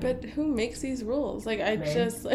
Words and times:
But 0.00 0.24
who 0.24 0.46
makes 0.46 0.80
these 0.80 1.04
rules? 1.04 1.44
Like 1.44 1.60
I 1.60 1.76
Men. 1.76 1.94
just 1.94 2.26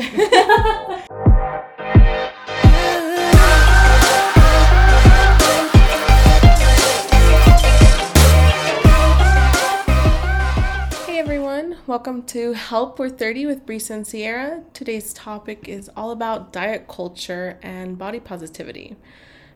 Hey 11.08 11.18
everyone, 11.18 11.78
welcome 11.88 12.22
to 12.28 12.54
Help 12.54 13.00
We're 13.00 13.10
30 13.10 13.48
with 13.48 13.66
Brees 13.66 13.90
and 13.90 14.06
Sierra. 14.06 14.64
Today's 14.74 15.12
topic 15.12 15.68
is 15.68 15.90
all 15.98 16.12
about 16.12 16.54
diet 16.54 16.88
culture 16.88 17.58
and 17.64 17.98
body 17.98 18.20
positivity. 18.20 18.96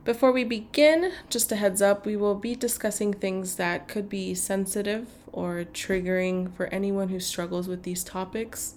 Before 0.04 0.32
we 0.32 0.44
begin, 0.44 1.12
just 1.30 1.52
a 1.52 1.56
heads 1.56 1.80
up, 1.80 2.08
we 2.08 2.16
will 2.16 2.34
be 2.34 2.56
discussing 2.56 3.14
things 3.14 3.58
that 3.58 3.88
could 3.88 4.10
be 4.10 4.34
sensitive 4.34 5.06
or 5.32 5.66
triggering 5.74 6.54
for 6.54 6.68
anyone 6.68 7.10
who 7.10 7.20
struggles 7.20 7.68
with 7.68 7.84
these 7.84 8.04
topics. 8.04 8.76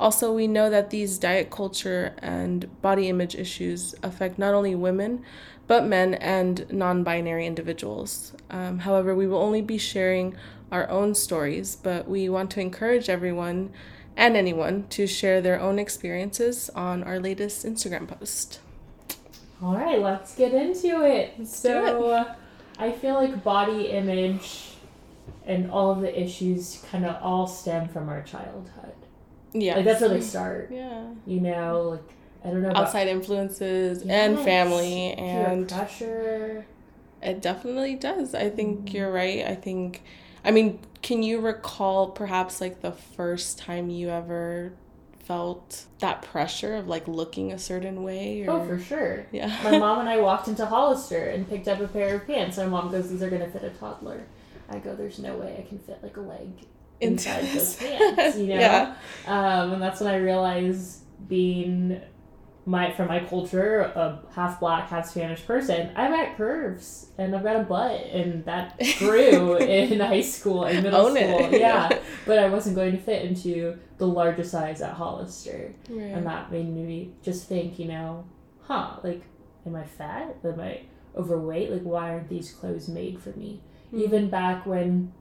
Also, 0.00 0.32
we 0.32 0.46
know 0.46 0.68
that 0.70 0.90
these 0.90 1.18
diet 1.18 1.50
culture 1.50 2.14
and 2.18 2.80
body 2.82 3.08
image 3.08 3.34
issues 3.34 3.94
affect 4.02 4.38
not 4.38 4.54
only 4.54 4.74
women, 4.74 5.22
but 5.66 5.84
men 5.84 6.14
and 6.14 6.66
non 6.72 7.04
binary 7.04 7.46
individuals. 7.46 8.32
Um, 8.50 8.80
however, 8.80 9.14
we 9.14 9.26
will 9.26 9.38
only 9.38 9.62
be 9.62 9.78
sharing 9.78 10.36
our 10.70 10.88
own 10.88 11.14
stories, 11.14 11.76
but 11.76 12.08
we 12.08 12.28
want 12.28 12.50
to 12.52 12.60
encourage 12.60 13.08
everyone 13.08 13.70
and 14.16 14.36
anyone 14.36 14.86
to 14.88 15.06
share 15.06 15.40
their 15.40 15.60
own 15.60 15.78
experiences 15.78 16.70
on 16.70 17.02
our 17.04 17.18
latest 17.18 17.64
Instagram 17.64 18.08
post. 18.08 18.60
All 19.62 19.76
right, 19.76 20.00
let's 20.00 20.34
get 20.34 20.52
into 20.52 21.04
it. 21.04 21.36
do 21.38 21.46
so, 21.46 22.10
uh, 22.10 22.34
I 22.78 22.90
feel 22.90 23.14
like 23.14 23.44
body 23.44 23.86
image 23.86 24.71
and 25.46 25.70
all 25.70 25.90
of 25.90 26.00
the 26.00 26.20
issues 26.20 26.84
kind 26.90 27.04
of 27.04 27.16
all 27.22 27.46
stem 27.46 27.88
from 27.88 28.08
our 28.08 28.22
childhood. 28.22 28.94
Yeah. 29.52 29.76
Like 29.76 29.84
that's 29.84 30.00
where 30.00 30.10
they 30.10 30.20
start. 30.20 30.70
Yeah. 30.72 31.04
You 31.26 31.40
know, 31.40 31.90
like 31.90 32.14
I 32.44 32.50
don't 32.50 32.62
know 32.62 32.70
about 32.70 32.84
Outside 32.84 33.08
influences 33.08 34.02
and 34.02 34.36
Yes, 34.36 34.44
family 34.44 35.14
peer 35.16 35.46
and 35.46 35.68
pressure. 35.68 36.66
It 37.22 37.40
definitely 37.40 37.94
does. 37.94 38.34
I 38.34 38.50
think 38.50 38.86
mm-hmm. 38.86 38.96
you're 38.96 39.12
right. 39.12 39.46
I 39.46 39.54
think, 39.54 40.02
I 40.44 40.50
mean, 40.50 40.80
can 41.02 41.22
you 41.22 41.40
recall 41.40 42.10
perhaps 42.10 42.60
like 42.60 42.80
the 42.80 42.92
first 42.92 43.58
time 43.58 43.90
you 43.90 44.08
ever 44.08 44.72
felt 45.20 45.84
that 46.00 46.22
pressure 46.22 46.74
of 46.74 46.88
like 46.88 47.06
looking 47.06 47.52
a 47.52 47.58
certain 47.58 48.02
way? 48.02 48.44
Oh, 48.48 48.56
or... 48.56 48.60
Oh, 48.60 48.66
for 48.66 48.78
sure. 48.80 49.26
Yeah. 49.30 49.56
My 49.62 49.78
mom 49.78 50.00
and 50.00 50.08
I 50.08 50.20
walked 50.20 50.48
into 50.48 50.66
Hollister 50.66 51.30
and 51.30 51.48
picked 51.48 51.68
up 51.68 51.80
a 51.80 51.86
pair 51.86 52.16
of 52.16 52.26
pants. 52.26 52.56
My 52.56 52.66
mom 52.66 52.90
goes, 52.90 53.08
"These 53.08 53.22
are 53.22 53.30
gonna 53.30 53.48
fit 53.48 53.62
a 53.62 53.70
toddler." 53.70 54.22
I 54.68 54.78
go, 54.78 54.94
"There's 54.94 55.18
no 55.18 55.36
way 55.36 55.56
I 55.58 55.68
can 55.68 55.78
fit 55.78 55.98
like 56.02 56.16
a 56.16 56.20
leg 56.20 56.50
inside 57.00 57.44
those 57.46 57.76
pants." 57.76 58.38
You 58.38 58.46
know. 58.54 58.60
Yeah. 58.60 58.94
Um, 59.26 59.72
and 59.74 59.82
that's 59.82 60.00
when 60.00 60.12
I 60.12 60.16
realized 60.18 61.00
being 61.28 62.00
my 62.64 62.92
from 62.92 63.08
my 63.08 63.18
culture, 63.18 63.80
a 63.80 64.20
half 64.34 64.60
black, 64.60 64.88
half 64.88 65.08
Spanish 65.08 65.44
person, 65.44 65.90
I've 65.96 66.12
got 66.12 66.36
curves 66.36 67.08
and 67.18 67.34
I've 67.34 67.42
got 67.42 67.56
a 67.56 67.64
butt, 67.64 68.00
and 68.12 68.44
that 68.44 68.80
grew 68.98 69.56
in 69.56 69.98
high 69.98 70.20
school 70.20 70.64
and 70.64 70.82
middle 70.84 71.06
Own 71.06 71.16
it. 71.16 71.36
school. 71.48 71.50
Yeah, 71.58 71.88
but 72.24 72.38
I 72.38 72.48
wasn't 72.48 72.76
going 72.76 72.92
to 72.92 72.98
fit 72.98 73.24
into 73.24 73.78
the 73.98 74.06
largest 74.06 74.52
size 74.52 74.80
at 74.80 74.94
Hollister, 74.94 75.74
Right. 75.90 76.02
and 76.12 76.24
that 76.26 76.52
made 76.52 76.68
me 76.72 77.10
just 77.22 77.48
think, 77.48 77.80
you 77.80 77.86
know, 77.86 78.24
huh, 78.62 78.98
like, 79.02 79.22
am 79.66 79.74
I 79.74 79.82
fat? 79.84 80.36
Am 80.44 80.60
I 80.60 80.82
overweight? 81.16 81.72
Like, 81.72 81.82
why 81.82 82.10
aren't 82.10 82.28
these 82.28 82.52
clothes 82.52 82.88
made 82.88 83.20
for 83.20 83.30
me? 83.30 83.60
Mm. 83.92 84.00
Even 84.02 84.30
back 84.30 84.64
when, 84.66 85.12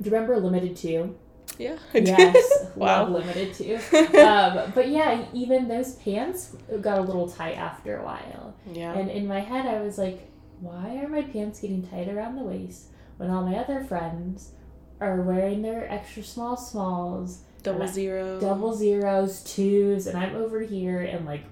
do 0.00 0.08
you 0.08 0.10
remember 0.14 0.38
Limited 0.38 0.76
Too? 0.76 1.16
Yeah. 1.58 1.76
I 1.92 2.00
do. 2.00 2.10
Yes, 2.10 2.66
Wow. 2.76 3.04
love 3.08 3.10
Limited 3.26 3.54
Too. 3.54 3.74
um, 4.18 4.72
but 4.74 4.88
yeah, 4.88 5.26
even 5.32 5.68
those 5.68 5.94
pants 5.96 6.56
got 6.80 6.98
a 6.98 7.02
little 7.02 7.28
tight 7.28 7.56
after 7.56 7.98
a 7.98 8.04
while. 8.04 8.54
yeah. 8.72 8.92
And 8.94 9.10
in 9.10 9.26
my 9.26 9.40
head, 9.40 9.66
I 9.66 9.80
was 9.82 9.98
like, 9.98 10.28
why 10.60 11.00
are 11.02 11.08
my 11.08 11.22
pants 11.22 11.60
getting 11.60 11.86
tight 11.86 12.08
around 12.08 12.36
the 12.36 12.42
waist 12.44 12.86
when 13.16 13.28
all 13.30 13.44
my 13.44 13.56
other 13.56 13.82
friends 13.84 14.52
are 15.00 15.20
wearing 15.22 15.62
their 15.62 15.90
extra 15.92 16.22
small 16.22 16.56
smalls, 16.56 17.40
Double 17.64 17.86
zero. 17.88 18.38
double 18.40 18.72
zeros, 18.74 19.42
twos, 19.42 20.06
and 20.06 20.16
I'm 20.16 20.36
over 20.36 20.60
here 20.60 21.02
in 21.02 21.24
like 21.26 21.44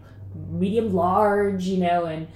medium 0.50 0.93
large, 0.95 1.65
you 1.65 1.78
know, 1.78 2.05
and 2.06 2.28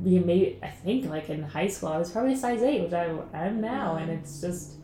we 0.00 0.18
maybe 0.18 0.58
I 0.62 0.68
think 0.68 1.06
like 1.06 1.30
in 1.30 1.42
high 1.42 1.68
school 1.68 1.90
I 1.90 1.98
was 1.98 2.10
probably 2.10 2.36
size 2.36 2.62
eight, 2.62 2.82
which 2.82 2.92
I 2.92 3.06
am 3.34 3.60
now, 3.60 3.96
and 3.96 4.10
it's 4.10 4.40
just 4.40 4.74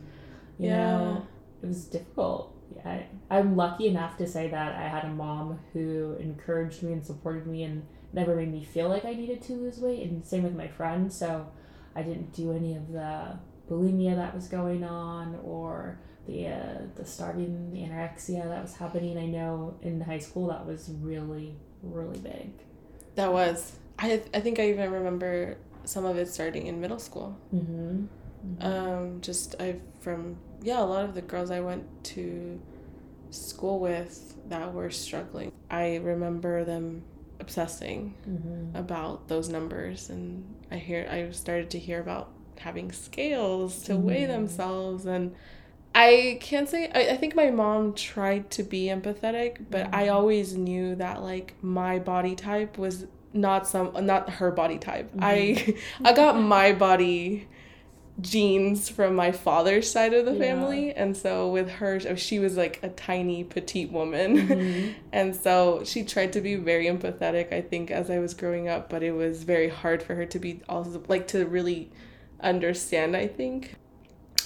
you 0.59 0.69
Yeah. 0.69 0.77
know 0.91 1.27
it 1.61 1.67
was 1.67 1.85
difficult. 1.85 2.49
I, 2.85 3.05
I'm 3.29 3.55
lucky 3.55 3.87
enough 3.87 4.17
to 4.17 4.27
say 4.27 4.49
that 4.49 4.75
I 4.75 4.87
had 4.87 5.05
a 5.05 5.09
mom 5.09 5.59
who 5.71 6.17
encouraged 6.19 6.83
me 6.83 6.91
and 6.93 7.05
supported 7.05 7.47
me 7.47 7.63
and 7.63 7.85
never 8.11 8.35
made 8.35 8.51
me 8.51 8.63
feel 8.63 8.89
like 8.89 9.05
I 9.05 9.13
needed 9.13 9.41
to 9.43 9.53
lose 9.53 9.79
weight, 9.79 10.03
and 10.09 10.25
same 10.25 10.43
with 10.43 10.55
my 10.55 10.67
friends. 10.67 11.15
So 11.15 11.47
I 11.95 12.01
didn't 12.01 12.33
do 12.33 12.51
any 12.51 12.75
of 12.75 12.91
the 12.91 13.37
bulimia 13.69 14.15
that 14.15 14.35
was 14.35 14.47
going 14.47 14.83
on 14.83 15.39
or 15.43 15.99
the 16.27 16.47
uh, 16.47 16.77
the 16.95 17.05
starving, 17.05 17.71
the 17.71 17.79
anorexia 17.81 18.43
that 18.49 18.61
was 18.61 18.75
happening. 18.75 19.17
I 19.17 19.27
know 19.27 19.75
in 19.81 20.01
high 20.01 20.19
school 20.19 20.47
that 20.47 20.65
was 20.65 20.89
really 21.01 21.55
really 21.83 22.19
big. 22.19 22.51
That 23.15 23.31
was. 23.31 23.73
I, 24.03 24.21
I 24.33 24.39
think 24.41 24.59
I 24.59 24.69
even 24.69 24.91
remember 24.91 25.57
some 25.85 26.05
of 26.05 26.17
it 26.17 26.27
starting 26.27 26.67
in 26.67 26.79
middle 26.81 26.99
school. 26.99 27.37
Mm-hmm. 27.53 28.05
Um, 28.61 29.21
just 29.21 29.55
I 29.59 29.77
from 30.01 30.37
yeah, 30.61 30.81
a 30.81 30.85
lot 30.85 31.05
of 31.05 31.13
the 31.15 31.21
girls 31.21 31.49
I 31.51 31.61
went 31.61 31.85
to 32.15 32.59
school 33.31 33.79
with 33.79 34.35
that 34.49 34.73
were 34.73 34.89
struggling. 34.91 35.51
I 35.71 35.95
remember 35.97 36.63
them 36.65 37.03
obsessing 37.39 38.13
mm-hmm. 38.29 38.75
about 38.75 39.27
those 39.27 39.47
numbers, 39.49 40.09
and 40.09 40.43
I 40.71 40.77
hear 40.77 41.07
I 41.09 41.31
started 41.31 41.69
to 41.71 41.79
hear 41.79 41.99
about 42.01 42.31
having 42.59 42.91
scales 42.91 43.81
to 43.83 43.95
weigh 43.95 44.23
Mhm. 44.23 44.27
themselves, 44.27 45.05
and 45.05 45.35
I 45.95 46.37
can't 46.41 46.67
say 46.67 46.91
I, 46.93 47.13
I 47.13 47.17
think 47.17 47.35
my 47.35 47.49
mom 47.51 47.93
tried 47.93 48.51
to 48.51 48.63
be 48.63 48.87
empathetic, 48.87 49.65
but 49.69 49.93
I 49.93 50.07
Mhm. 50.07 50.13
always 50.13 50.55
knew 50.57 50.95
that 50.95 51.21
like 51.23 51.53
my 51.61 51.99
body 51.99 52.35
type 52.35 52.77
was 52.77 53.07
not 53.33 53.67
some 53.67 53.91
not 54.05 54.29
her 54.29 54.51
body 54.51 54.77
type. 54.77 55.11
I 55.19 55.75
I 56.05 56.13
got 56.13 56.39
my 56.39 56.71
body 56.73 57.47
genes 58.21 58.89
from 58.89 59.15
my 59.15 59.31
father's 59.31 59.89
side 59.89 60.13
of 60.13 60.25
the 60.25 60.33
Yeah. 60.33 60.37
family 60.39 60.93
and 60.93 61.17
so 61.17 61.49
with 61.49 61.67
her 61.67 61.99
she 62.15 62.37
was 62.37 62.55
like 62.55 62.79
a 62.83 62.89
tiny 62.89 63.43
petite 63.43 63.91
woman 63.91 64.37
Mhm. 64.47 64.93
and 65.11 65.35
so 65.35 65.81
she 65.83 66.03
tried 66.03 66.31
to 66.33 66.39
be 66.41 66.53
very 66.55 66.85
empathetic 66.85 67.51
i 67.51 67.59
think 67.59 67.89
as 67.89 68.11
i 68.11 68.19
was 68.19 68.35
growing 68.35 68.69
up 68.69 68.87
but 68.87 69.01
it 69.01 69.13
was 69.13 69.41
very 69.41 69.67
hard 69.67 70.03
for 70.03 70.13
her 70.13 70.27
to 70.27 70.37
be 70.37 70.61
also 70.69 71.01
like 71.07 71.27
to 71.29 71.43
really 71.47 71.89
understand 72.39 73.17
i 73.17 73.25
think 73.25 73.73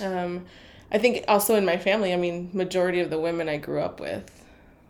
um 0.01 0.45
i 0.93 0.97
think 0.97 1.25
also 1.27 1.55
in 1.55 1.65
my 1.65 1.75
family 1.77 2.13
i 2.13 2.15
mean 2.15 2.49
majority 2.53 3.01
of 3.01 3.09
the 3.09 3.19
women 3.19 3.49
i 3.49 3.57
grew 3.57 3.81
up 3.81 3.99
with 3.99 4.45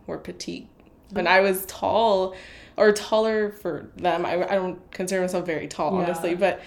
were 0.06 0.18
petite 0.18 0.68
and 1.16 1.28
i 1.28 1.40
was 1.40 1.66
tall 1.66 2.32
or 2.78 2.92
taller 2.92 3.50
for 3.50 3.90
them 3.96 4.24
i, 4.24 4.34
I 4.44 4.54
don't 4.54 4.78
consider 4.90 5.20
myself 5.20 5.44
very 5.46 5.68
tall 5.68 5.94
Yeah. 5.96 6.04
honestly 6.04 6.34
but 6.34 6.60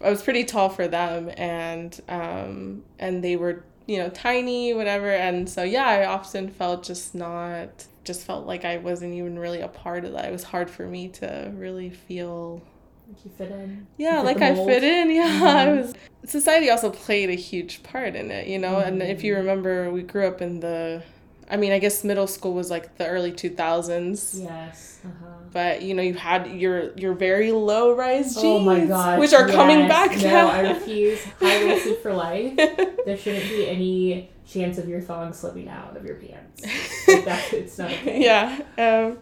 i 0.00 0.10
was 0.10 0.22
pretty 0.22 0.44
tall 0.44 0.68
for 0.68 0.88
them 0.88 1.30
and 1.36 1.98
um 2.08 2.84
and 2.98 3.22
they 3.22 3.36
were 3.36 3.64
you 3.86 3.98
know 3.98 4.08
tiny 4.10 4.74
whatever 4.74 5.10
and 5.10 5.48
so 5.48 5.62
yeah 5.62 5.86
i 5.86 6.06
often 6.06 6.48
felt 6.50 6.82
just 6.84 7.14
not 7.14 7.84
just 8.04 8.24
felt 8.26 8.46
like 8.46 8.64
i 8.64 8.76
wasn't 8.78 9.12
even 9.14 9.38
really 9.38 9.60
a 9.60 9.68
part 9.68 10.04
of 10.04 10.12
that 10.12 10.24
it 10.26 10.32
was 10.32 10.42
hard 10.44 10.70
for 10.70 10.86
me 10.86 11.08
to 11.08 11.50
really 11.54 11.90
feel 11.90 12.62
Like 13.08 13.24
you 13.24 13.30
fit 13.30 13.50
in. 13.50 13.86
yeah 13.96 14.16
fit 14.18 14.24
like 14.26 14.42
i 14.42 14.54
fit 14.54 14.82
in 14.84 15.10
yeah 15.10 15.24
i 15.44 15.66
Mhm. 15.66 15.76
was 15.82 15.94
society 16.24 16.70
also 16.70 16.90
played 16.90 17.30
a 17.30 17.34
huge 17.34 17.82
part 17.84 18.16
in 18.16 18.30
it 18.30 18.48
you 18.48 18.58
know 18.58 18.78
and 18.78 19.00
if 19.02 19.22
you 19.24 19.34
Mhm. 19.34 19.38
remember 19.38 19.90
we 19.90 20.02
grew 20.02 20.26
up 20.26 20.40
in 20.42 20.60
the 20.60 21.02
i 21.50 21.56
mean 21.56 21.72
i 21.72 21.78
guess 21.78 22.02
middle 22.04 22.26
school 22.26 22.52
was 22.54 22.70
like 22.70 22.96
the 22.98 23.06
early 23.06 23.32
2000s 23.32 24.42
Yes. 24.42 24.98
Uh-huh. 25.04 25.26
but 25.52 25.82
you 25.82 25.94
know 25.94 26.02
you 26.02 26.14
had 26.14 26.48
your 26.50 26.92
your 26.96 27.14
very 27.14 27.52
low 27.52 27.94
rise 27.94 28.34
jeans 28.34 28.44
Oh 28.44 28.58
my 28.60 28.84
god. 28.84 29.18
which 29.20 29.32
are 29.32 29.48
coming 29.48 29.86
back 29.88 30.10
No, 30.16 30.22
now 30.22 30.48
I 30.48 30.60
refuse. 30.72 31.22
High 31.40 31.64
waisted 31.68 31.98
for 31.98 32.12
life. 32.12 32.56
There 32.56 33.16
shouldn't 33.16 33.44
be 33.48 33.68
any 33.68 34.30
chance 34.48 34.78
of 34.78 34.88
your 34.88 35.00
thong 35.00 35.32
slipping 35.32 35.68
out 35.68 35.96
of 35.96 36.04
your 36.04 36.16
pants. 36.16 36.62
Like 37.08 37.24
that, 37.24 37.52
it's 37.52 37.78
not 37.78 37.90
okay. 37.92 38.22
yeah. 38.28 38.60
Um, 38.78 39.18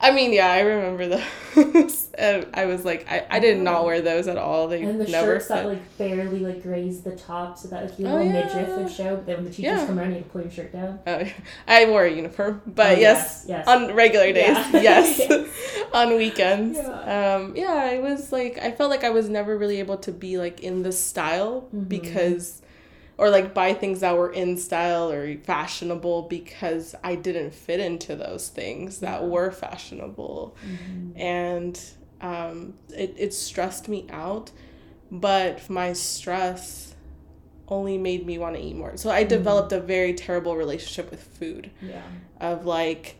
I 0.00 0.12
mean, 0.12 0.32
yeah, 0.32 0.50
I 0.50 0.60
remember 0.60 1.08
those. 1.08 2.08
I 2.54 2.66
was 2.66 2.84
like, 2.84 3.06
I, 3.10 3.26
I 3.30 3.38
did 3.40 3.58
not 3.58 3.84
wear 3.84 4.00
those 4.00 4.28
at 4.28 4.38
all. 4.38 4.68
They 4.68 4.82
And 4.82 5.00
the 5.00 5.06
never 5.06 5.34
shirts 5.34 5.48
that 5.48 5.66
like 5.66 5.98
barely 5.98 6.40
like 6.40 6.62
grazed 6.62 7.04
the 7.04 7.16
top, 7.16 7.58
so 7.58 7.68
that 7.68 7.84
like 7.90 7.98
your 7.98 8.08
Oh, 8.10 8.12
little 8.16 8.26
yeah. 8.32 8.44
midriff 8.44 8.78
would 8.78 8.90
show. 8.92 9.16
But 9.16 9.26
then 9.26 9.36
when 9.36 9.44
the 9.46 9.50
teachers 9.50 9.80
Yeah. 9.80 9.86
come 9.86 9.98
around, 9.98 10.10
you 10.10 10.14
have 10.16 10.24
to 10.24 10.30
pull 10.30 10.42
your 10.42 10.50
shirt 10.50 10.72
down. 10.72 11.00
Oh, 11.06 11.24
I 11.66 11.86
wore 11.86 12.04
a 12.04 12.12
uniform, 12.12 12.62
but 12.66 12.96
Oh, 12.98 13.00
yes, 13.00 13.44
yes, 13.48 13.64
yes. 13.66 13.68
on 13.68 13.94
regular 13.94 14.32
days, 14.32 14.56
Yeah. 14.56 14.80
yes, 14.80 15.18
Yes. 15.30 15.48
on 15.92 16.16
weekends. 16.16 16.78
Yeah. 16.78 17.36
Um, 17.36 17.56
yeah, 17.56 17.72
I 17.72 17.98
was 17.98 18.30
like, 18.32 18.58
I 18.58 18.70
felt 18.72 18.90
like 18.90 19.02
I 19.04 19.10
was 19.10 19.28
never 19.28 19.56
really 19.58 19.80
able 19.80 19.96
to 19.98 20.12
be 20.12 20.38
like 20.38 20.60
in 20.60 20.82
the 20.82 20.92
style 20.92 21.68
Mhm. 21.74 21.88
because 21.88 22.62
or 23.18 23.28
like 23.30 23.52
buy 23.52 23.74
things 23.74 24.00
that 24.00 24.16
were 24.16 24.32
in 24.32 24.56
style 24.56 25.10
or 25.10 25.36
fashionable 25.38 26.22
because 26.22 26.94
I 27.02 27.16
didn't 27.16 27.52
fit 27.52 27.80
into 27.80 28.14
those 28.16 28.48
things 28.48 29.00
that 29.00 29.24
were 29.24 29.50
fashionable. 29.50 30.56
Mm-hmm. 30.64 31.20
And 31.20 31.80
um, 32.20 32.74
it, 32.96 33.14
it 33.18 33.34
stressed 33.34 33.88
me 33.88 34.06
out, 34.10 34.52
but 35.10 35.68
my 35.68 35.92
stress 35.92 36.94
only 37.66 37.98
made 37.98 38.24
me 38.24 38.38
want 38.38 38.56
to 38.56 38.62
eat 38.62 38.76
more. 38.76 38.96
So 38.96 39.10
I 39.10 39.24
developed 39.24 39.72
a 39.72 39.80
very 39.80 40.14
terrible 40.14 40.56
relationship 40.56 41.10
with 41.10 41.22
food 41.22 41.70
Yeah. 41.82 42.00
of 42.40 42.64
like 42.64 43.16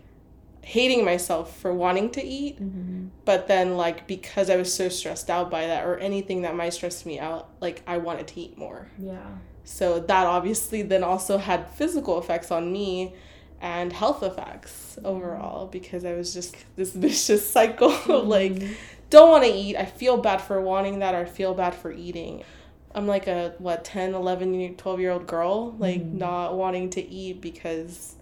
hating 0.75 1.03
myself 1.05 1.57
for 1.61 1.73
wanting 1.73 2.11
to 2.11 2.23
eat 2.23 2.57
Mm-hmm. 2.63 3.07
but 3.25 3.41
then 3.49 3.77
like 3.85 4.07
because 4.07 4.51
i 4.51 4.57
was 4.57 4.71
so 4.81 4.89
stressed 4.91 5.29
out 5.31 5.51
by 5.51 5.67
that 5.67 5.87
or 5.87 5.97
anything 5.99 6.43
that 6.43 6.55
might 6.55 6.75
stress 6.75 7.07
me 7.07 7.19
out 7.19 7.49
like 7.61 7.83
i 7.87 7.97
wanted 7.97 8.27
to 8.33 8.41
eat 8.41 8.59
more 8.59 8.81
Yeah. 8.99 9.27
so 9.65 9.99
that 10.01 10.27
obviously 10.27 10.83
then 10.83 11.03
also 11.03 11.39
had 11.39 11.61
physical 11.79 12.19
effects 12.19 12.51
on 12.51 12.71
me 12.71 13.15
and 13.61 13.93
health 13.93 14.23
effects 14.23 14.99
overall 15.05 15.67
because 15.69 16.05
i 16.05 16.13
was 16.13 16.35
just 16.35 16.55
this 16.77 16.93
vicious 16.93 17.49
cycle 17.59 17.91
of 17.91 18.27
like 18.29 18.55
don't 19.11 19.31
want 19.31 19.45
to 19.45 19.51
eat 19.51 19.75
i 19.77 19.87
feel 19.87 20.17
bad 20.19 20.41
for 20.49 20.61
wanting 20.61 20.99
that 20.99 21.15
or 21.15 21.23
I 21.23 21.25
feel 21.25 21.55
bad 21.55 21.75
for 21.75 21.91
eating 21.91 22.45
i'm 22.95 23.07
like 23.07 23.27
a 23.27 23.55
what 23.59 23.85
10 23.87 24.15
11 24.15 24.53
year- 24.55 24.75
12 24.77 25.01
year 25.01 25.13
old 25.13 25.27
girl 25.27 25.73
like 25.79 26.03
Mhm. 26.03 26.13
not 26.27 26.57
wanting 26.63 26.91
to 26.91 27.03
eat 27.23 27.41
because 27.41 28.17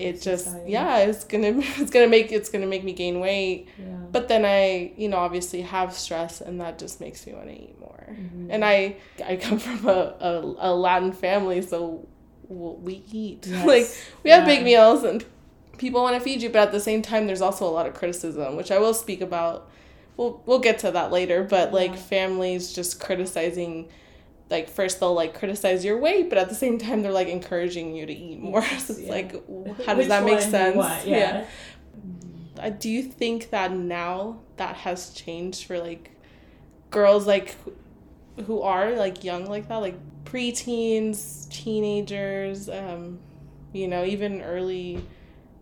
it 0.00 0.20
just 0.22 0.44
Society. 0.44 0.72
yeah 0.72 0.98
it's 0.98 1.24
gonna 1.24 1.52
it's 1.80 1.90
gonna 1.90 2.08
make 2.08 2.32
it's 2.32 2.48
gonna 2.48 2.66
make 2.74 2.84
me 2.84 2.92
gain 2.92 3.20
weight 3.20 3.68
Yeah. 3.78 3.84
but 4.10 4.28
then 4.28 4.44
i 4.44 4.92
you 4.96 5.08
know 5.08 5.18
obviously 5.18 5.60
have 5.62 5.92
stress 5.94 6.40
and 6.40 6.60
that 6.60 6.78
just 6.78 7.00
makes 7.00 7.26
me 7.26 7.32
want 7.34 7.48
to 7.48 7.54
eat 7.54 7.78
more 7.80 8.06
Mhm. 8.10 8.46
and 8.50 8.64
i 8.64 8.96
i 9.24 9.36
come 9.36 9.58
from 9.66 9.86
a, 9.86 9.98
a, 10.30 10.54
a 10.70 10.74
latin 10.74 11.12
family 11.12 11.60
so 11.62 12.06
we 12.48 13.02
eat 13.12 13.46
Yes. 13.50 13.66
like 13.66 13.86
we 14.24 14.30
have 14.30 14.44
big 14.46 14.64
meals 14.64 15.04
and 15.04 15.24
people 15.78 16.02
want 16.02 16.14
to 16.16 16.20
feed 16.20 16.42
you 16.42 16.50
but 16.50 16.62
at 16.68 16.72
the 16.72 16.80
same 16.80 17.02
time 17.02 17.26
there's 17.26 17.40
also 17.42 17.66
a 17.66 17.70
lot 17.78 17.86
of 17.86 17.94
criticism 17.94 18.56
which 18.56 18.70
i 18.70 18.78
will 18.78 18.94
speak 18.94 19.20
about 19.20 19.70
we'll 20.16 20.42
we'll 20.46 20.58
get 20.58 20.78
to 20.80 20.90
that 20.90 21.10
later 21.12 21.44
but 21.44 21.72
like 21.72 21.96
families 21.96 22.72
just 22.72 23.00
criticizing 23.00 23.88
like 24.50 24.68
first 24.68 24.98
they'll 25.00 25.14
like 25.14 25.32
criticize 25.34 25.84
your 25.84 25.96
weight 25.98 26.28
but 26.28 26.36
at 26.38 26.48
the 26.48 26.54
same 26.54 26.76
time 26.78 27.02
they're 27.02 27.12
like 27.12 27.28
encouraging 27.28 27.94
you 27.94 28.04
to 28.06 28.12
eat 28.12 28.38
more 28.40 28.62
so 28.78 28.92
it's 28.92 29.00
Yeah. 29.00 29.10
like 29.10 29.32
how 29.86 29.94
does 29.94 29.98
Which 29.98 30.08
that 30.08 30.24
make 30.24 30.40
sense 30.40 30.76
want? 30.76 31.06
Yeah. 31.06 31.44
uh, 32.58 32.70
do 32.70 32.90
you 32.90 33.02
think 33.02 33.50
that 33.50 33.72
now 33.72 34.40
that 34.56 34.76
has 34.76 35.10
changed 35.14 35.64
for 35.64 35.78
like 35.78 36.10
girls 36.90 37.26
like 37.26 37.56
who- 37.64 38.42
who 38.44 38.62
are 38.62 38.92
like 38.92 39.22
young 39.22 39.46
like 39.46 39.68
that 39.68 39.76
like 39.76 39.96
preteens 40.24 41.48
teenagers 41.50 42.68
um 42.68 43.18
you 43.72 43.86
know 43.86 44.04
even 44.04 44.40
early 44.42 45.04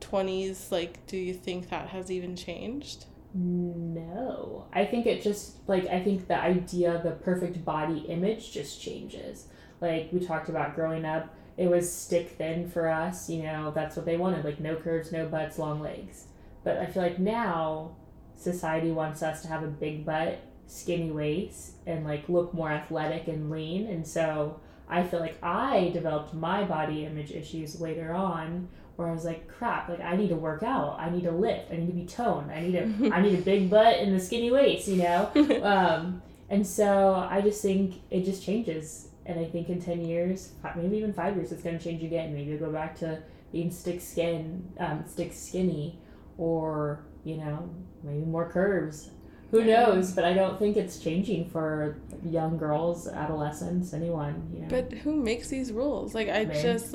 20s 0.01 0.71
like 0.71 1.05
do 1.07 1.17
you 1.17 1.35
think 1.35 1.69
that 1.71 1.89
has 1.89 2.11
even 2.11 2.37
changed 2.37 3.07
No. 3.35 4.67
I 4.73 4.85
think 4.85 5.07
it 5.07 5.23
just 5.23 5.57
like 5.69 5.87
I 5.87 6.03
think 6.03 6.29
the 6.29 6.39
idea 6.41 7.01
the 7.03 7.13
perfect 7.13 7.65
body 7.65 7.99
image 8.09 8.53
just 8.53 8.81
changes. 8.81 9.47
Like 9.81 10.09
we 10.13 10.21
talked 10.21 10.49
about 10.49 10.75
growing 10.75 11.05
up, 11.05 11.35
it 11.57 11.69
was 11.69 11.91
stick 11.91 12.31
thin 12.31 12.69
for 12.69 12.89
us, 12.89 13.29
you 13.31 13.43
know, 13.43 13.71
that's 13.71 13.97
what 13.97 14.07
they 14.07 14.17
wanted, 14.17 14.45
like 14.45 14.61
no 14.61 14.77
curves, 14.77 15.13
no 15.13 15.27
butts, 15.27 15.59
long 15.59 15.81
legs. 15.81 16.25
But 16.65 16.79
I 16.79 16.87
feel 16.87 17.03
like 17.03 17.19
now 17.19 17.97
society 18.35 18.91
wants 18.91 19.23
us 19.23 19.43
to 19.43 19.49
have 19.49 19.63
a 19.63 19.69
big 19.69 20.05
butt, 20.05 20.41
skinny 20.67 21.11
waist 21.11 21.73
and 21.87 22.05
like 22.05 22.29
look 22.29 22.53
more 22.53 22.71
athletic 22.71 23.27
and 23.27 23.51
lean 23.51 23.87
and 23.87 24.07
so 24.07 24.61
I 24.89 25.03
feel 25.03 25.21
like 25.21 25.43
I 25.43 25.91
developed 25.93 26.35
my 26.35 26.65
body 26.65 27.05
image 27.05 27.33
issues 27.33 27.81
later 27.81 28.13
on 28.13 28.69
where 28.99 29.07
I 29.07 29.13
was 29.13 29.25
like, 29.25 29.47
crap, 29.47 29.89
like 29.89 30.01
I 30.01 30.17
need 30.17 30.31
to 30.31 30.35
work 30.35 30.65
out, 30.65 30.99
I 30.99 31.09
need 31.09 31.23
to 31.23 31.31
lift, 31.31 31.71
I 31.71 31.77
need 31.77 31.87
to 31.87 31.93
be 31.93 32.05
toned, 32.05 32.51
I 32.51 32.63
need 32.63 32.75
a, 32.75 32.83
I 33.15 33.23
need 33.23 33.39
a 33.39 33.43
big 33.43 33.71
butt 33.71 33.97
and 34.01 34.13
a 34.17 34.19
skinny 34.19 34.51
waist, 34.51 34.89
you 34.89 34.97
know. 34.97 35.31
Um, 35.63 36.21
and 36.51 36.67
so 36.67 37.15
I 37.31 37.41
just 37.41 37.63
think 37.63 38.01
it 38.11 38.25
just 38.25 38.43
changes, 38.43 39.11
and 39.25 39.39
I 39.39 39.45
think 39.45 39.69
in 39.69 39.81
ten 39.81 40.05
years, 40.05 40.53
maybe 40.75 40.97
even 40.97 41.13
five 41.13 41.37
years, 41.37 41.53
it's 41.53 41.63
gonna 41.63 41.79
change 41.79 42.03
again. 42.03 42.35
Maybe 42.35 42.51
you'll 42.51 42.59
go 42.59 42.73
back 42.73 42.99
to 42.99 43.23
being 43.53 43.71
stick 43.71 44.01
skin, 44.01 44.69
um, 44.81 45.05
stick 45.07 45.33
skinny, 45.33 46.01
or 46.37 47.05
you 47.23 47.37
know, 47.37 47.71
maybe 48.03 48.25
more 48.25 48.51
curves. 48.51 49.11
Who 49.51 49.65
knows? 49.65 50.13
But 50.13 50.25
I 50.25 50.33
don't 50.33 50.59
think 50.59 50.77
it's 50.77 50.99
changing 50.99 51.51
for 51.51 51.99
young 52.25 52.59
girls, 52.59 53.07
adolescents, 53.07 53.93
anyone. 53.95 54.51
You 54.53 54.63
know. 54.63 54.69
but 54.69 54.93
who 54.99 55.15
makes 55.15 55.49
these 55.49 55.71
rules 55.73 56.15
like 56.15 56.29
i 56.29 56.45
just 56.45 56.95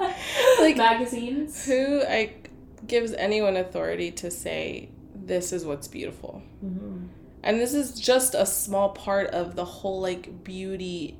like 0.60 0.76
magazines. 0.76 1.64
who 1.66 2.00
like 2.04 2.50
gives 2.86 3.12
anyone 3.12 3.56
authority 3.56 4.10
to 4.12 4.30
say 4.30 4.88
this 5.14 5.52
is 5.52 5.64
what's 5.64 5.88
beautiful 5.88 6.42
Mhm. 6.64 7.08
and 7.42 7.60
this 7.60 7.74
is 7.74 7.98
just 7.98 8.34
a 8.34 8.46
small 8.46 8.90
part 8.90 9.28
of 9.30 9.56
the 9.56 9.64
whole 9.64 10.00
like 10.00 10.44
beauty 10.44 11.18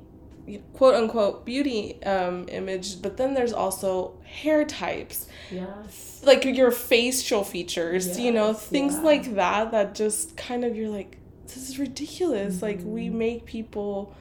quote 0.73 0.95
unquote 0.95 1.45
beauty 1.45 2.01
um, 2.03 2.45
image 2.49 3.01
but 3.01 3.17
then 3.17 3.33
there's 3.33 3.51
also 3.51 4.13
hair 4.23 4.63
types 4.63 5.27
Yes. 5.51 6.21
like 6.23 6.45
your 6.45 6.71
facial 6.71 7.43
features 7.43 8.17
you 8.17 8.31
know 8.31 8.53
things 8.53 8.93
yeah. 8.95 9.01
like 9.01 9.35
that 9.35 9.71
that 9.71 9.93
just 9.93 10.37
kind 10.37 10.63
of 10.63 10.75
you're 10.77 10.89
like 10.89 11.17
this 11.47 11.57
is 11.69 11.77
ridiculous 11.79 12.61
like 12.61 12.79
we 12.83 13.07
Mhm. 13.07 13.13
make 13.13 13.45
people 13.45 14.13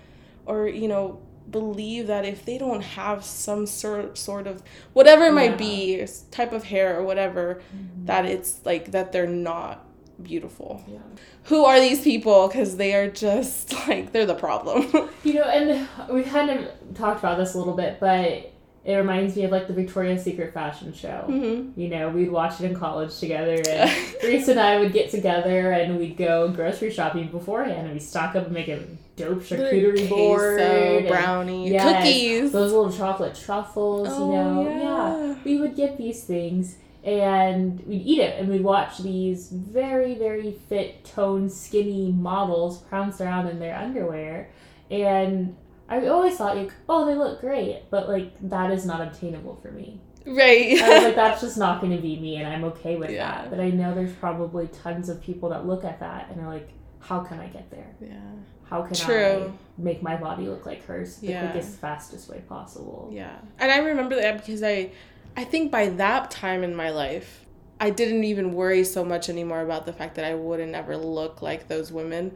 or 0.46 0.66
you 0.68 0.88
know 0.88 1.20
believe 1.50 2.06
that 2.08 2.24
if 2.24 2.44
they 2.44 2.58
don't 2.58 2.82
have 2.82 3.24
some 3.24 3.66
sort 3.66 4.18
sort 4.18 4.46
of 4.46 4.62
whatever 4.92 5.26
it 5.26 5.32
might 5.32 5.52
Yeah. 5.52 5.56
be 5.56 6.06
type 6.30 6.52
of 6.52 6.64
hair 6.64 6.98
or 6.98 7.02
whatever 7.04 7.60
Mhm. 7.74 8.06
that 8.06 8.24
it's 8.26 8.60
like 8.64 8.90
that 8.92 9.12
they're 9.12 9.26
not 9.26 9.84
beautiful 10.22 10.82
Yeah. 10.88 10.98
who 11.44 11.64
are 11.64 11.78
these 11.78 12.00
people 12.02 12.48
because 12.48 12.76
they 12.78 12.94
are 12.94 13.08
just 13.08 13.72
like 13.88 14.12
they're 14.12 14.26
the 14.26 14.34
problem 14.34 15.10
You 15.24 15.34
know, 15.34 15.44
and 15.44 15.86
we 16.10 16.22
kind 16.22 16.50
of 16.50 16.66
talked 16.94 17.18
about 17.20 17.36
this 17.38 17.54
a 17.54 17.58
little 17.58 17.74
bit, 17.74 17.98
but 18.00 18.52
it 18.86 18.94
reminds 18.94 19.34
me 19.34 19.42
of 19.42 19.50
like 19.50 19.66
the 19.66 19.72
Victoria's 19.72 20.22
Secret 20.22 20.54
fashion 20.54 20.92
show. 20.92 21.22
hmm 21.26 21.78
You 21.78 21.88
know, 21.88 22.08
we'd 22.08 22.30
watch 22.30 22.60
it 22.60 22.70
in 22.70 22.74
college 22.76 23.18
together, 23.18 23.60
and 23.68 23.90
Reese 24.22 24.46
and 24.46 24.60
I 24.60 24.78
would 24.78 24.92
get 24.92 25.10
together 25.10 25.72
and 25.72 25.98
we'd 25.98 26.16
go 26.16 26.48
grocery 26.50 26.92
shopping 26.92 27.28
beforehand, 27.28 27.86
and 27.86 27.92
we'd 27.92 28.02
stock 28.02 28.36
up 28.36 28.44
and 28.44 28.52
make 28.52 28.68
a 28.68 28.84
dope 29.16 29.40
charcuterie 29.40 30.08
board, 30.08 30.60
and 30.60 31.08
brownie 31.08 31.72
Yes, 31.72 32.04
cookies 32.04 32.52
those 32.52 32.72
little 32.72 32.92
chocolate 32.92 33.34
truffles. 33.34 34.08
Oh, 34.10 34.30
you 34.30 34.36
know, 34.36 34.70
yeah. 34.70 35.34
we 35.44 35.58
would 35.58 35.74
get 35.74 35.98
these 35.98 36.22
things 36.22 36.76
and 37.02 37.80
we'd 37.86 38.02
eat 38.02 38.18
it 38.20 38.38
and 38.38 38.48
we'd 38.48 38.64
watch 38.64 38.98
these 38.98 39.48
very 39.48 40.14
very 40.14 40.52
fit 40.68 41.04
toned 41.04 41.50
skinny 41.52 42.12
models 42.12 42.78
prance 42.82 43.20
around 43.20 43.46
in 43.46 43.60
their 43.60 43.76
underwear 43.76 44.50
and 44.90 45.56
i 45.88 46.06
always 46.06 46.36
thought 46.36 46.56
like 46.56 46.72
oh 46.88 47.04
they 47.06 47.14
look 47.14 47.40
great 47.40 47.82
but 47.90 48.08
like 48.08 48.32
that 48.40 48.70
is 48.70 48.84
not 48.86 49.00
obtainable 49.00 49.56
for 49.62 49.70
me 49.70 50.00
right 50.26 50.80
i 50.82 50.94
was 50.94 51.04
like 51.04 51.14
that's 51.22 51.40
just 51.40 51.56
not 51.56 51.80
going 51.80 51.94
to 51.94 52.02
be 52.02 52.18
me 52.18 52.36
and 52.36 52.46
i'm 52.46 52.64
okay 52.64 52.96
with 52.96 53.10
Yeah. 53.10 53.42
that 53.42 53.50
but 53.50 53.60
i 53.60 53.70
know 53.70 53.94
there's 53.94 54.12
probably 54.14 54.66
tons 54.68 55.08
of 55.08 55.20
people 55.22 55.48
that 55.50 55.66
look 55.66 55.84
at 55.84 56.00
that 56.00 56.30
and 56.30 56.40
are 56.40 56.52
like 56.52 56.68
how 57.00 57.20
can 57.20 57.38
i 57.40 57.46
get 57.46 57.70
there 57.70 57.86
yeah 58.00 58.16
how 58.64 58.82
can 58.82 58.96
True. 58.96 59.52
i 59.56 59.80
make 59.80 60.02
my 60.02 60.16
body 60.16 60.48
look 60.48 60.66
like 60.66 60.84
hers 60.86 61.18
the 61.18 61.28
Yeah. 61.28 61.50
quickest 61.50 61.78
fastest 61.78 62.28
way 62.28 62.42
possible 62.48 63.08
Yeah. 63.12 63.36
And 63.60 63.70
I 63.70 63.78
remember 63.78 64.16
that 64.16 64.38
because 64.38 64.62
I 64.64 64.90
I 65.36 65.44
think 65.44 65.70
by 65.70 65.90
that 65.90 66.30
time 66.30 66.64
in 66.64 66.74
my 66.74 66.88
life, 66.90 67.44
I 67.78 67.90
didn't 67.90 68.24
even 68.24 68.54
worry 68.54 68.82
so 68.84 69.04
much 69.04 69.28
anymore 69.28 69.60
about 69.60 69.84
the 69.84 69.92
fact 69.92 70.14
that 70.14 70.24
I 70.24 70.34
wouldn't 70.34 70.74
ever 70.74 70.96
look 70.96 71.42
like 71.42 71.68
those 71.68 71.92
women. 71.92 72.32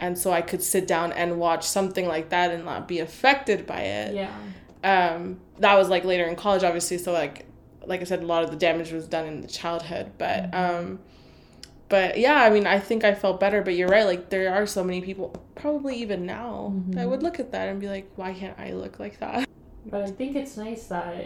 And 0.00 0.16
so 0.16 0.30
I 0.32 0.42
could 0.42 0.62
sit 0.62 0.86
down 0.86 1.12
and 1.12 1.38
watch 1.38 1.64
something 1.64 2.06
like 2.06 2.28
that 2.30 2.50
and 2.52 2.64
not 2.64 2.86
be 2.88 3.00
affected 3.00 3.66
by 3.66 3.80
it. 3.80 4.14
yeah 4.14 4.32
Um 4.84 5.40
that 5.58 5.76
was 5.76 5.88
like 5.88 6.04
later 6.04 6.24
in 6.24 6.36
college 6.36 6.62
obviously, 6.64 6.98
so 6.98 7.12
like 7.12 7.46
like 7.86 8.00
I 8.00 8.04
said 8.04 8.22
a 8.22 8.26
lot 8.26 8.44
of 8.44 8.50
the 8.50 8.56
damage 8.56 8.92
was 8.92 9.06
done 9.08 9.26
in 9.26 9.40
the 9.40 9.48
childhood, 9.48 10.12
but 10.18 10.54
um 10.54 11.00
but 11.88 12.18
yeah, 12.18 12.34
I 12.42 12.50
mean, 12.50 12.66
I 12.66 12.78
think 12.78 13.02
I 13.02 13.14
felt 13.14 13.40
better, 13.40 13.62
but 13.62 13.74
you're 13.74 13.88
right. 13.88 14.04
Like, 14.04 14.28
there 14.28 14.52
are 14.54 14.66
so 14.66 14.84
many 14.84 15.00
people, 15.00 15.34
probably 15.54 15.96
even 15.96 16.26
now, 16.26 16.74
that 16.90 17.06
Mhm. 17.06 17.10
would 17.10 17.22
look 17.22 17.40
at 17.40 17.50
that 17.52 17.66
and 17.70 17.80
be 17.80 17.88
like, 17.88 18.10
why 18.16 18.34
can't 18.34 18.58
I 18.60 18.72
look 18.72 18.98
like 19.00 19.18
that? 19.20 19.48
But 19.86 20.02
I 20.02 20.10
think 20.10 20.36
it's 20.36 20.58
nice 20.58 20.84
that 20.88 21.16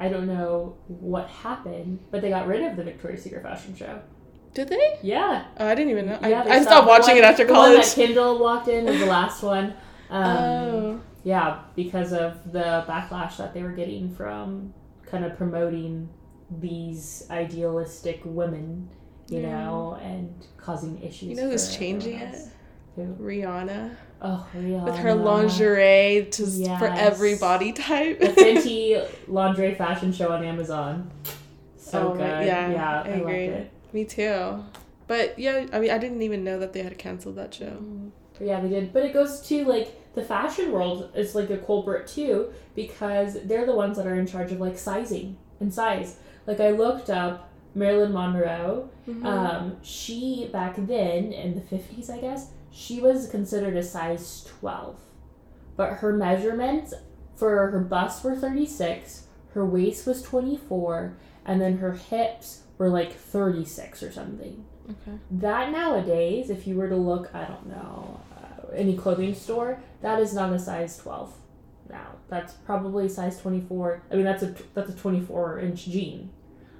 I 0.00 0.08
don't 0.08 0.26
know 0.26 0.74
what 0.88 1.28
happened, 1.28 2.00
but 2.10 2.20
they 2.20 2.30
got 2.30 2.48
rid 2.48 2.64
of 2.64 2.76
the 2.76 2.82
Victoria's 2.82 3.22
Secret 3.22 3.44
fashion 3.44 3.76
show. 3.76 4.00
Did 4.54 4.68
they? 4.68 4.98
Yeah. 5.02 5.44
Oh, 5.58 5.66
I 5.66 5.74
didn't 5.74 5.90
even 5.90 6.06
know. 6.06 6.18
yeah 6.22 6.42
I, 6.46 6.56
I 6.56 6.62
stopped 6.62 6.86
watching 6.86 7.14
one- 7.14 7.18
it 7.18 7.24
after 7.24 7.46
college. 7.46 7.70
the 7.72 7.78
one 7.78 7.80
that. 7.80 7.94
Kendall 8.06 8.38
walked 8.38 8.68
in 8.68 8.84
was 8.84 8.98
the 8.98 9.06
last 9.06 9.42
one. 9.54 9.74
Um, 10.10 10.26
oh. 10.36 11.00
Yeah, 11.24 11.60
because 11.76 12.12
of 12.12 12.52
the 12.52 12.84
backlash 12.88 13.36
that 13.38 13.54
they 13.54 13.62
were 13.62 13.70
getting 13.72 14.14
from 14.14 14.74
kind 15.06 15.24
of 15.24 15.36
promoting 15.36 16.08
these 16.60 17.26
idealistic 17.30 18.20
women, 18.24 18.88
you 19.28 19.40
Yeah. 19.40 19.64
know, 19.64 19.98
and 20.02 20.34
causing 20.58 21.00
issues. 21.02 21.30
You 21.30 21.36
know 21.36 21.48
who's 21.50 21.74
changing 21.74 22.18
it? 22.18 22.36
Who? 22.96 23.14
Rihanna. 23.18 23.94
Oh, 24.20 24.46
Rihanna. 24.54 24.84
with 24.84 24.96
her 24.98 25.14
lingerie 25.14 26.28
to 26.30 26.46
for 26.78 26.86
every 26.88 27.36
body 27.36 27.72
type. 27.72 28.20
The 28.20 28.26
Fenty 28.28 29.08
lingerie 29.28 29.74
fashion 29.74 30.12
show 30.12 30.30
on 30.32 30.44
Amazon. 30.44 31.10
So 31.76 32.10
Oh, 32.12 32.12
good. 32.14 32.46
yeah, 32.46 32.70
Yeah, 32.70 33.02
I 33.02 33.10
I, 33.12 33.16
loved 33.16 33.28
it. 33.30 33.70
Me 33.92 34.04
too. 34.04 34.64
But 35.06 35.38
yeah, 35.38 35.66
I 35.72 35.80
mean, 35.80 35.90
I 35.90 35.98
didn't 35.98 36.22
even 36.22 36.44
know 36.44 36.58
that 36.58 36.72
they 36.72 36.82
had 36.82 36.96
canceled 36.98 37.36
that 37.36 37.52
show. 37.52 37.76
But 38.38 38.46
yeah, 38.46 38.60
they 38.60 38.68
did. 38.68 38.92
But 38.92 39.04
it 39.04 39.12
goes 39.12 39.40
to 39.48 39.64
like 39.64 40.14
the 40.14 40.22
fashion 40.22 40.72
world 40.72 41.10
is 41.14 41.34
like 41.34 41.50
a 41.50 41.58
culprit 41.58 42.06
too 42.06 42.52
because 42.74 43.36
they're 43.44 43.66
the 43.66 43.74
ones 43.74 43.96
that 43.96 44.06
are 44.06 44.14
in 44.14 44.26
charge 44.26 44.52
of 44.52 44.60
like 44.60 44.78
sizing 44.78 45.36
and 45.60 45.72
size. 45.72 46.16
Like 46.46 46.60
I 46.60 46.70
looked 46.70 47.10
up 47.10 47.50
Marilyn 47.74 48.12
Monroe. 48.12 48.88
Mhm. 49.08 49.24
Um, 49.24 49.76
she 49.82 50.48
back 50.52 50.76
then 50.76 51.32
in 51.32 51.54
the 51.54 51.60
fifties, 51.60 52.08
I 52.08 52.18
guess, 52.18 52.50
she 52.70 53.00
was 53.00 53.28
considered 53.28 53.76
a 53.76 53.82
size 53.82 54.44
twelve, 54.48 54.96
but 55.76 55.94
her 55.94 56.12
measurements 56.12 56.94
for 57.34 57.70
her 57.70 57.80
bust 57.80 58.24
were 58.24 58.36
thirty 58.36 58.66
six, 58.66 59.26
her 59.54 59.64
waist 59.66 60.06
was 60.06 60.22
twenty 60.22 60.56
four, 60.56 61.16
and 61.44 61.60
then 61.60 61.78
her 61.78 61.92
hips 61.92 62.61
were 62.82 62.88
like 62.88 63.12
thirty 63.14 63.64
six 63.64 64.02
or 64.02 64.10
something. 64.10 64.64
okay. 64.90 65.16
That 65.30 65.70
nowadays, 65.70 66.50
if 66.50 66.66
you 66.66 66.74
were 66.74 66.88
to 66.88 66.96
look, 66.96 67.32
I 67.32 67.44
don't 67.44 67.66
know, 67.68 68.20
uh, 68.36 68.66
any 68.74 68.96
clothing 68.96 69.34
store, 69.34 69.78
that 70.00 70.18
is 70.20 70.34
not 70.34 70.52
a 70.52 70.58
size 70.58 70.96
twelve. 70.98 71.32
Now 71.88 72.08
that's 72.28 72.54
probably 72.54 73.08
size 73.08 73.40
twenty 73.40 73.60
four. 73.60 74.02
I 74.10 74.16
mean, 74.16 74.24
that's 74.24 74.42
a 74.42 74.54
that's 74.74 74.90
a 74.90 74.96
twenty 74.96 75.20
four 75.20 75.60
inch 75.60 75.84
jean, 75.86 76.30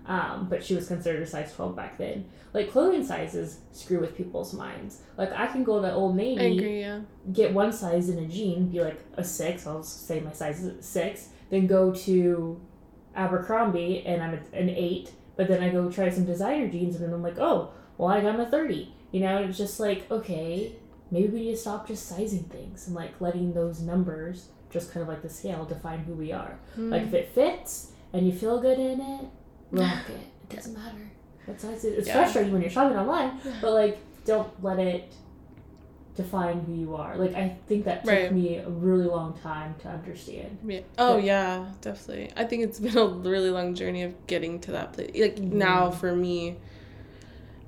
um, 0.07 0.49
but 0.51 0.65
she 0.65 0.75
was 0.75 0.89
considered 0.89 1.23
a 1.23 1.27
size 1.27 1.53
twelve 1.55 1.77
back 1.77 1.99
then. 1.99 2.25
Like 2.55 2.71
clothing 2.71 3.07
sizes 3.07 3.61
screw 3.73 4.01
with 4.01 4.17
people's 4.17 4.53
minds. 4.53 5.03
Like 5.17 5.33
I 5.33 5.47
can 5.47 5.63
go 5.65 5.81
to 5.81 5.93
Old 5.93 6.15
I 6.15 6.17
Navy, 6.17 6.59
agree. 6.59 6.81
Yeah. 6.81 7.01
get 7.33 7.53
one 7.55 7.73
size 7.73 8.09
in 8.09 8.19
a 8.19 8.27
jean, 8.27 8.69
be 8.69 8.81
like 8.81 9.01
a 9.15 9.23
six. 9.25 9.67
I'll 9.67 9.83
say 9.85 10.19
my 10.21 10.33
size 10.33 10.65
is 10.65 10.85
six. 10.85 11.29
Then 11.51 11.67
go 11.67 11.93
to 12.07 12.61
Abercrombie 13.15 14.05
and 14.07 14.23
I'm 14.23 14.35
an 14.53 14.69
eight. 14.71 15.13
But 15.37 15.49
then 15.49 15.63
I 15.63 15.71
go 15.71 15.91
try 15.91 16.11
some 16.11 16.25
designer 16.25 16.69
jeans 16.69 16.97
and 16.97 17.05
then 17.05 17.13
I'm 17.13 17.23
like, 17.23 17.39
oh, 17.39 17.71
well 17.99 18.09
I 18.09 18.21
got 18.21 18.39
a 18.39 18.47
thirty. 18.47 18.95
You 19.11 19.21
know, 19.21 19.39
it's 19.39 19.59
just 19.59 19.81
like 19.81 20.11
okay, 20.11 20.73
maybe 21.11 21.29
we 21.29 21.41
need 21.41 21.53
to 21.53 21.57
stop 21.57 21.87
just 21.87 22.07
sizing 22.09 22.45
things 22.45 22.87
and 22.87 22.97
like 22.97 23.21
letting 23.21 23.53
those 23.53 23.81
numbers 23.81 24.49
just 24.71 24.93
kind 24.93 25.03
of 25.03 25.09
like 25.09 25.23
the 25.23 25.29
scale 25.29 25.65
define 25.65 26.01
who 26.01 26.15
we 26.15 26.33
are. 26.33 26.59
Like 26.77 27.03
if 27.03 27.09
hmm. 27.09 27.17
it 27.17 27.29
fits 27.35 27.93
and 28.13 28.27
you 28.27 28.33
feel 28.33 28.61
good 28.61 28.79
in 28.79 29.01
it, 29.01 29.27
rock 29.71 30.09
it. 30.09 30.29
It 30.51 30.57
doesn't 30.57 30.75
matter 30.75 31.11
what 31.47 31.61
size 31.61 31.85
it 31.85 31.93
is. 31.93 31.99
It's 31.99 32.09
Yeah. 32.09 32.15
frustrating 32.15 32.53
when 32.53 32.63
you're 32.63 32.71
shopping 32.71 32.97
online, 32.97 33.41
but 33.61 33.73
like 33.73 33.99
don't 34.25 34.51
let 34.63 34.79
it 34.79 35.13
define 36.15 36.61
who 36.61 36.75
you 36.75 36.95
are. 36.97 37.17
Like 37.17 37.35
I 37.35 37.57
think 37.69 37.85
that 37.87 38.05
took 38.05 38.13
Right. 38.13 38.33
me 38.33 38.57
a 38.57 38.69
really 38.69 39.07
long 39.07 39.33
time 39.43 39.75
to 39.81 39.89
understand. 39.89 40.59
Yeah. 40.67 40.81
Oh 40.99 41.15
But- 41.15 41.25
yeah, 41.25 41.67
definitely. 41.81 42.31
I 42.37 42.45
think 42.45 42.65
it's 42.65 42.79
been 42.87 42.99
a 42.99 43.07
really 43.07 43.51
long 43.51 43.75
journey 43.75 44.03
of 44.03 44.27
getting 44.27 44.61
to 44.61 44.73
that 44.73 44.93
place. 44.93 45.11
Like 45.15 45.37
Mhm. 45.37 45.53
now 45.53 45.91
for 45.91 46.15
me, 46.15 46.57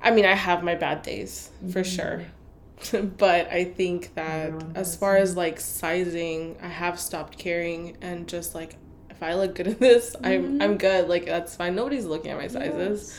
I 0.02 0.10
mean, 0.10 0.26
I 0.26 0.34
have 0.34 0.62
my 0.62 0.74
bad 0.74 1.02
days 1.02 1.50
for 1.72 1.80
Mhm. 1.80 1.96
sure, 1.96 3.00
but 3.18 3.50
I 3.50 3.64
think 3.64 4.14
that 4.14 4.52
as 4.74 4.94
far 4.94 5.16
as 5.16 5.36
like 5.36 5.58
sizing, 5.58 6.56
I 6.62 6.68
have 6.68 7.00
stopped 7.00 7.38
caring 7.38 7.96
and 8.02 8.28
just 8.28 8.54
like 8.54 8.76
if 9.08 9.22
I 9.22 9.34
look 9.36 9.54
good 9.54 9.68
in 9.68 9.78
this, 9.78 10.14
I'm 10.22 10.58
Mhm. 10.58 10.62
I'm 10.62 10.76
good. 10.76 11.08
Like 11.08 11.24
that's 11.24 11.56
fine. 11.56 11.74
Nobody's 11.74 12.04
looking 12.04 12.30
at 12.30 12.36
my 12.36 12.48
sizes. 12.48 13.14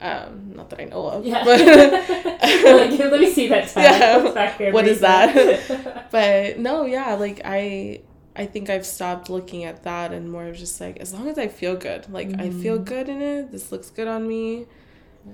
Um, 0.00 0.52
not 0.56 0.70
that 0.70 0.80
I 0.80 0.84
know 0.84 1.06
of. 1.06 1.24
Yeah. 1.24 1.44
But 1.44 1.60
like, 1.62 2.98
let 2.98 3.20
me 3.20 3.30
see 3.32 3.48
that 3.48 3.68
tag. 3.72 4.00
Yeah. 4.00 4.22
What's 4.22 4.34
back 4.34 4.58
there, 4.58 4.72
What 4.72 4.86
is 4.88 5.00
that? 5.00 6.08
but 6.10 6.58
no 6.58 6.84
yeah 6.84 7.14
like 7.14 7.40
i 7.44 8.00
i 8.36 8.46
think 8.46 8.70
i've 8.70 8.86
stopped 8.86 9.28
looking 9.30 9.64
at 9.64 9.82
that 9.82 10.12
and 10.12 10.30
more 10.30 10.46
of 10.46 10.56
just 10.56 10.80
like 10.80 10.96
as 10.98 11.12
long 11.12 11.28
as 11.28 11.38
i 11.38 11.48
feel 11.48 11.74
good 11.76 12.08
like 12.12 12.28
i 12.40 12.50
feel 12.50 12.78
Mhm. 12.78 12.84
good 12.84 13.08
in 13.08 13.20
it 13.22 13.50
this 13.50 13.72
looks 13.72 13.90
good 13.90 14.06
on 14.06 14.26
me 14.28 14.66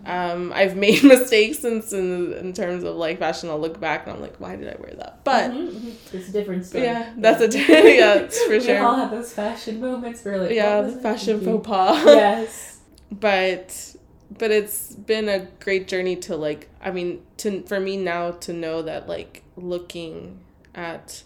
um 0.06 0.52
i've 0.54 0.76
made 0.76 1.02
mistakes 1.02 1.58
since 1.58 1.92
in, 1.92 2.32
in 2.34 2.52
terms 2.54 2.82
of 2.84 2.96
like 2.96 3.18
fashion 3.18 3.50
i'll 3.50 3.58
look 3.60 3.78
back 3.80 4.06
and 4.06 4.14
i'm 4.16 4.22
like 4.22 4.36
why 4.38 4.56
did 4.56 4.68
i 4.68 4.76
wear 4.80 4.94
that 4.96 5.22
but 5.24 5.50
Mhm, 5.50 5.68
mhm. 5.70 6.14
it's 6.14 6.28
a 6.28 6.32
different 6.32 6.64
story. 6.64 6.84
yeah 6.84 7.12
that's 7.18 7.42
a 7.42 7.48
di- 7.48 7.96
yeah 7.98 8.26
for 8.26 8.58
we 8.58 8.76
all 8.76 8.94
have 8.96 9.10
those 9.10 9.32
fashion 9.32 9.80
moments 9.80 10.24
where 10.24 10.38
like 10.38 10.52
yeah 10.52 10.80
the 10.82 10.92
fashion 10.92 11.40
faux 11.42 11.66
pas 11.66 12.02
yes. 12.06 12.78
but 13.10 13.89
but 14.38 14.50
it's 14.50 14.94
been 14.94 15.28
a 15.28 15.40
great 15.60 15.88
journey 15.88 16.14
to 16.16 16.36
like 16.36 16.68
i 16.80 16.90
mean 16.90 17.20
to 17.36 17.62
for 17.62 17.80
me 17.80 17.96
now 17.96 18.30
to 18.30 18.52
know 18.52 18.82
that 18.82 19.08
like 19.08 19.42
looking 19.56 20.38
at 20.74 21.22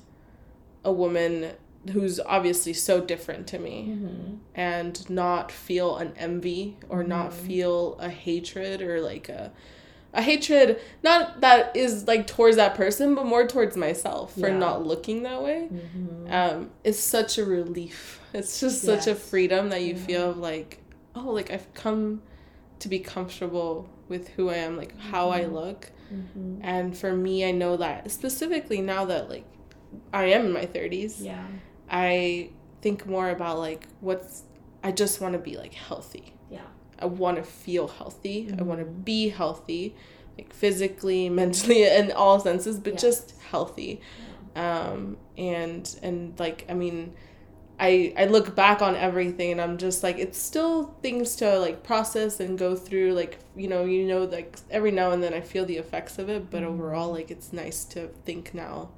a 0.84 0.92
woman 0.92 1.52
who's 1.92 2.18
obviously 2.20 2.72
so 2.72 3.00
different 3.00 3.46
to 3.46 3.58
me 3.58 3.86
Mm-hmm. 3.90 4.34
and 4.54 5.10
not 5.10 5.52
feel 5.52 5.96
an 5.96 6.12
envy 6.16 6.76
or 6.88 7.04
not 7.04 7.30
Mhm. 7.30 7.46
feel 7.46 7.96
a 8.00 8.08
hatred 8.08 8.80
or 8.80 9.00
like 9.00 9.28
a 9.28 9.52
a 10.14 10.22
hatred 10.22 10.80
not 11.02 11.40
that 11.40 11.74
is 11.76 12.06
like 12.06 12.26
towards 12.26 12.56
that 12.56 12.74
person 12.76 13.14
but 13.16 13.26
more 13.26 13.46
towards 13.46 13.76
myself 13.76 14.32
for 14.32 14.48
Yeah. 14.48 14.58
not 14.58 14.86
looking 14.86 15.24
that 15.24 15.42
way 15.42 15.68
Mm-hmm. 15.72 16.32
um 16.32 16.70
it's 16.84 17.00
such 17.00 17.36
a 17.36 17.44
relief 17.44 18.20
it's 18.32 18.60
just 18.60 18.82
such 18.82 19.06
a 19.08 19.14
freedom 19.14 19.68
that 19.70 19.82
you 19.82 19.94
feel 19.96 20.30
of 20.30 20.38
like 20.38 20.78
oh 21.16 21.30
like 21.32 21.50
i've 21.50 21.72
come 21.74 22.22
to 22.80 22.88
be 22.88 22.98
comfortable 22.98 23.88
with 24.08 24.28
who 24.28 24.50
i 24.50 24.54
am 24.56 24.76
like 24.76 24.96
how 24.98 25.30
i 25.30 25.42
Mhm. 25.44 25.52
look 25.52 25.90
mm-hmm. 26.12 26.58
and 26.62 26.96
for 26.96 27.14
me 27.16 27.44
i 27.46 27.50
know 27.50 27.76
that 27.76 28.10
specifically 28.10 28.80
now 28.80 29.04
that 29.06 29.28
like 29.30 29.44
i 30.12 30.24
am 30.26 30.46
in 30.46 30.52
my 30.52 30.66
30s 30.66 31.20
Yeah. 31.20 31.44
i 31.90 32.50
think 32.82 33.06
more 33.06 33.30
about 33.30 33.58
like 33.58 33.86
what's 34.00 34.42
i 34.82 34.92
just 34.92 35.20
want 35.20 35.32
to 35.32 35.38
be 35.38 35.56
like 35.56 35.72
healthy 35.74 36.34
Yeah. 36.50 36.60
i 36.98 37.06
want 37.06 37.36
to 37.38 37.42
feel 37.42 37.88
healthy 37.88 38.52
i 38.58 38.62
want 38.62 38.80
to 38.80 38.86
be 38.86 39.28
healthy 39.30 39.94
like 40.36 40.52
physically 40.52 41.28
mentally 41.40 41.84
in 41.84 42.12
all 42.12 42.40
senses 42.40 42.78
but 42.78 42.94
Yes. 42.94 43.02
just 43.02 43.34
healthy 43.50 44.00
um 44.56 45.16
and 45.38 45.98
and 46.02 46.38
like 46.38 46.64
i 46.68 46.74
mean 46.74 47.14
i 47.80 48.12
i 48.16 48.24
look 48.24 48.54
back 48.54 48.80
on 48.82 48.94
everything 48.94 49.50
and 49.52 49.60
i'm 49.60 49.76
just 49.78 50.02
like 50.02 50.16
it's 50.18 50.38
still 50.38 50.94
things 51.02 51.34
to 51.36 51.58
like 51.58 51.82
process 51.82 52.38
and 52.40 52.56
go 52.58 52.76
through 52.76 53.12
like 53.12 53.38
you 53.56 53.66
know 53.66 53.84
you 53.84 54.06
know 54.06 54.24
like 54.24 54.56
every 54.70 54.90
now 54.92 55.10
and 55.10 55.22
then 55.22 55.34
i 55.34 55.40
feel 55.40 55.64
the 55.66 55.76
effects 55.76 56.18
of 56.18 56.28
it 56.28 56.50
but 56.50 56.62
Mhm. 56.62 56.66
overall 56.68 57.10
like 57.10 57.30
it's 57.30 57.52
nice 57.52 57.84
to 57.86 58.08
think 58.24 58.54
now 58.54 58.90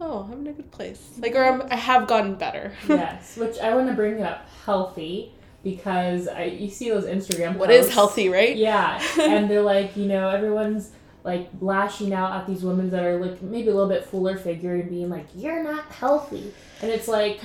oh 0.00 0.28
i'm 0.30 0.40
in 0.40 0.46
a 0.48 0.52
good 0.52 0.70
place 0.70 1.08
like 1.18 1.34
or 1.34 1.42
I'm, 1.44 1.62
i 1.70 1.76
have 1.76 2.06
gotten 2.06 2.34
better 2.34 2.72
yes, 2.88 3.36
which 3.36 3.58
I 3.58 3.74
want 3.74 3.88
to 3.88 3.94
bring 3.94 4.22
up 4.22 4.46
healthy 4.66 5.32
because 5.64 6.28
I 6.28 6.44
you 6.44 6.68
see 6.70 6.90
those 6.90 7.04
Instagram. 7.06 7.56
what 7.56 7.70
is 7.70 7.86
posts. 7.86 7.94
healthy 7.94 8.28
right 8.28 8.54
Yeah, 8.56 9.02
and 9.20 9.50
they're 9.50 9.62
like, 9.62 9.96
you 9.96 10.04
know, 10.06 10.28
everyone's 10.28 10.90
like 11.24 11.48
lashing 11.60 12.12
out 12.14 12.30
at 12.38 12.46
these 12.46 12.62
women 12.62 12.90
that 12.90 13.02
are 13.02 13.18
like 13.18 13.42
maybe 13.42 13.68
a 13.68 13.74
little 13.74 13.88
bit 13.88 14.04
fuller 14.04 14.36
figure 14.36 14.74
and 14.76 14.88
being 14.88 15.08
like, 15.10 15.26
"You're 15.34 15.64
not 15.64 15.86
healthy," 15.90 16.52
and 16.82 16.90
it's 16.92 17.08
like, 17.08 17.40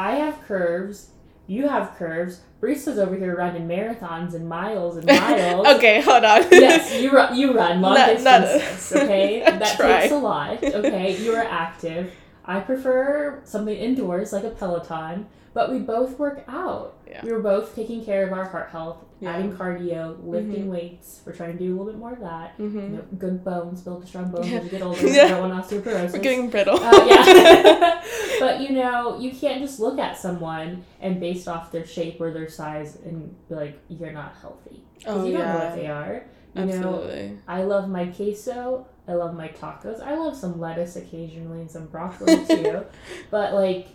I 0.00 0.12
have 0.12 0.40
curves, 0.42 1.10
you 1.46 1.68
have 1.68 1.94
curves. 1.96 2.40
Brisa's 2.60 2.98
over 2.98 3.14
here 3.16 3.36
running 3.36 3.66
marathons 3.68 4.34
and 4.34 4.48
miles 4.48 4.96
and 4.96 5.06
miles. 5.20 5.66
okay 5.76 6.00
hold 6.02 6.24
on 6.24 6.42
yes, 6.50 6.94
you 7.00 7.10
run. 7.10 7.36
You 7.36 7.52
run 7.54 7.80
long 7.80 7.94
Not- 7.94 8.20
not- 8.22 8.40
distances. 8.42 8.92
okay, 9.02 9.40
that 9.44 9.76
try. 9.76 10.00
takes 10.00 10.12
a 10.12 10.18
lot. 10.18 10.62
Okay, 10.62 11.16
you 11.22 11.34
are 11.34 11.44
active. 11.44 12.12
I 12.44 12.60
prefer 12.60 13.40
something 13.44 13.74
indoors 13.76 14.32
like 14.32 14.44
a 14.44 14.50
Peloton, 14.50 15.26
but 15.54 15.70
we 15.70 15.78
both 15.78 16.18
work 16.18 16.44
out. 16.48 16.96
Yeah. 17.06 17.24
We 17.24 17.32
were 17.32 17.40
both 17.42 17.74
taking 17.74 18.04
care 18.04 18.26
of 18.26 18.32
our 18.32 18.44
heart 18.46 18.70
health, 18.70 18.98
Yeah. 19.20 19.32
adding 19.32 19.52
cardio, 19.52 20.16
lifting 20.24 20.64
Mhm. 20.66 20.70
weights. 20.70 21.20
We're 21.26 21.32
trying 21.34 21.52
to 21.52 21.58
do 21.58 21.68
a 21.68 21.74
little 21.76 21.92
bit 21.92 21.98
more 21.98 22.12
of 22.14 22.20
that. 22.20 22.54
You 22.58 22.68
hmm 22.68 22.94
know, 22.96 23.02
good 23.18 23.44
bones, 23.44 23.82
build 23.82 24.06
strong 24.06 24.30
bones 24.30 24.48
Yeah. 24.50 24.58
as 24.58 24.64
you 24.64 24.70
get 24.70 24.82
older. 24.82 25.00
Yeah. 25.06 25.22
You 25.24 25.28
don't 25.28 25.50
want 25.50 25.64
osteoporosis. 25.64 26.12
we're 26.12 26.18
getting 26.20 26.48
brittle 26.50 26.78
Uh, 26.82 27.06
yeah. 27.06 28.02
but 28.40 28.60
you 28.60 28.70
know, 28.70 29.18
you 29.18 29.30
can't 29.32 29.60
just 29.60 29.78
look 29.80 29.98
at 29.98 30.16
someone 30.16 30.84
and 31.00 31.20
based 31.20 31.46
off 31.48 31.70
their 31.70 31.84
shape 31.86 32.20
or 32.20 32.32
their 32.32 32.48
size 32.48 32.96
and 33.04 33.34
be 33.48 33.54
like, 33.54 33.78
you're 33.88 34.12
not 34.12 34.34
healthy. 34.40 34.82
Because 34.98 35.22
oh 35.22 35.26
you 35.26 35.32
don't 35.36 35.46
know 35.46 35.58
what 35.66 35.74
they 35.76 35.86
are. 35.86 36.24
You 36.54 36.64
know, 36.64 36.72
absolutely 36.72 37.38
I 37.46 37.62
love 37.64 37.88
my 37.88 38.06
queso. 38.06 38.86
I 39.06 39.14
love 39.14 39.34
my 39.34 39.48
tacos. 39.48 40.00
I 40.02 40.16
love 40.16 40.36
some 40.36 40.58
lettuce 40.60 40.96
occasionally 40.96 41.60
and 41.60 41.70
some 41.70 41.86
broccoli 41.86 42.44
too. 42.46 42.84
but 43.30 43.54
like, 43.54 43.88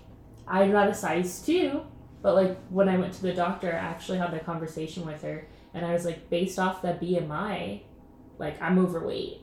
I'm 0.47 0.71
not 0.71 0.87
a 0.89 0.93
size 0.93 1.41
two. 1.45 1.81
But 2.25 2.33
like 2.33 2.57
when 2.69 2.89
I 2.89 2.97
went 2.97 3.13
to 3.13 3.21
the 3.21 3.33
doctor, 3.33 3.71
I 3.71 3.75
actually 3.75 4.17
had 4.17 4.33
a 4.33 4.39
conversation 4.39 5.05
with 5.05 5.21
her, 5.21 5.47
and 5.75 5.85
I 5.85 5.93
was 5.93 6.05
like, 6.05 6.27
based 6.27 6.57
off 6.57 6.81
that 6.81 6.99
BMI, 6.99 7.81
like 8.39 8.59
I'm 8.59 8.79
overweight, 8.79 9.41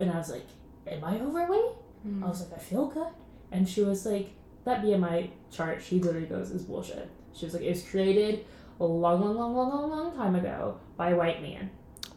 and 0.00 0.10
I 0.10 0.18
was 0.18 0.32
like, 0.32 0.44
am 0.84 1.04
I 1.04 1.20
overweight? 1.20 1.76
Hmm. 2.02 2.24
I 2.24 2.26
was 2.26 2.40
like, 2.40 2.58
I 2.58 2.60
feel 2.60 2.86
good. 2.86 3.06
And 3.52 3.68
she 3.68 3.82
was 3.82 4.04
like, 4.04 4.30
that 4.64 4.82
BMI 4.82 5.30
chart, 5.52 5.80
she 5.80 6.00
literally 6.00 6.26
goes, 6.26 6.50
is 6.50 6.64
bullshit. 6.64 7.08
She 7.36 7.44
was 7.44 7.54
like, 7.54 7.62
it 7.62 7.68
was 7.68 7.84
created 7.84 8.44
a 8.80 8.84
long, 8.84 9.20
long, 9.20 9.36
long, 9.36 9.54
long, 9.54 9.70
long, 9.70 9.90
long 9.90 10.16
time 10.16 10.34
ago 10.34 10.80
by 10.96 11.10
a 11.10 11.16
white 11.16 11.40
man. 11.40 11.70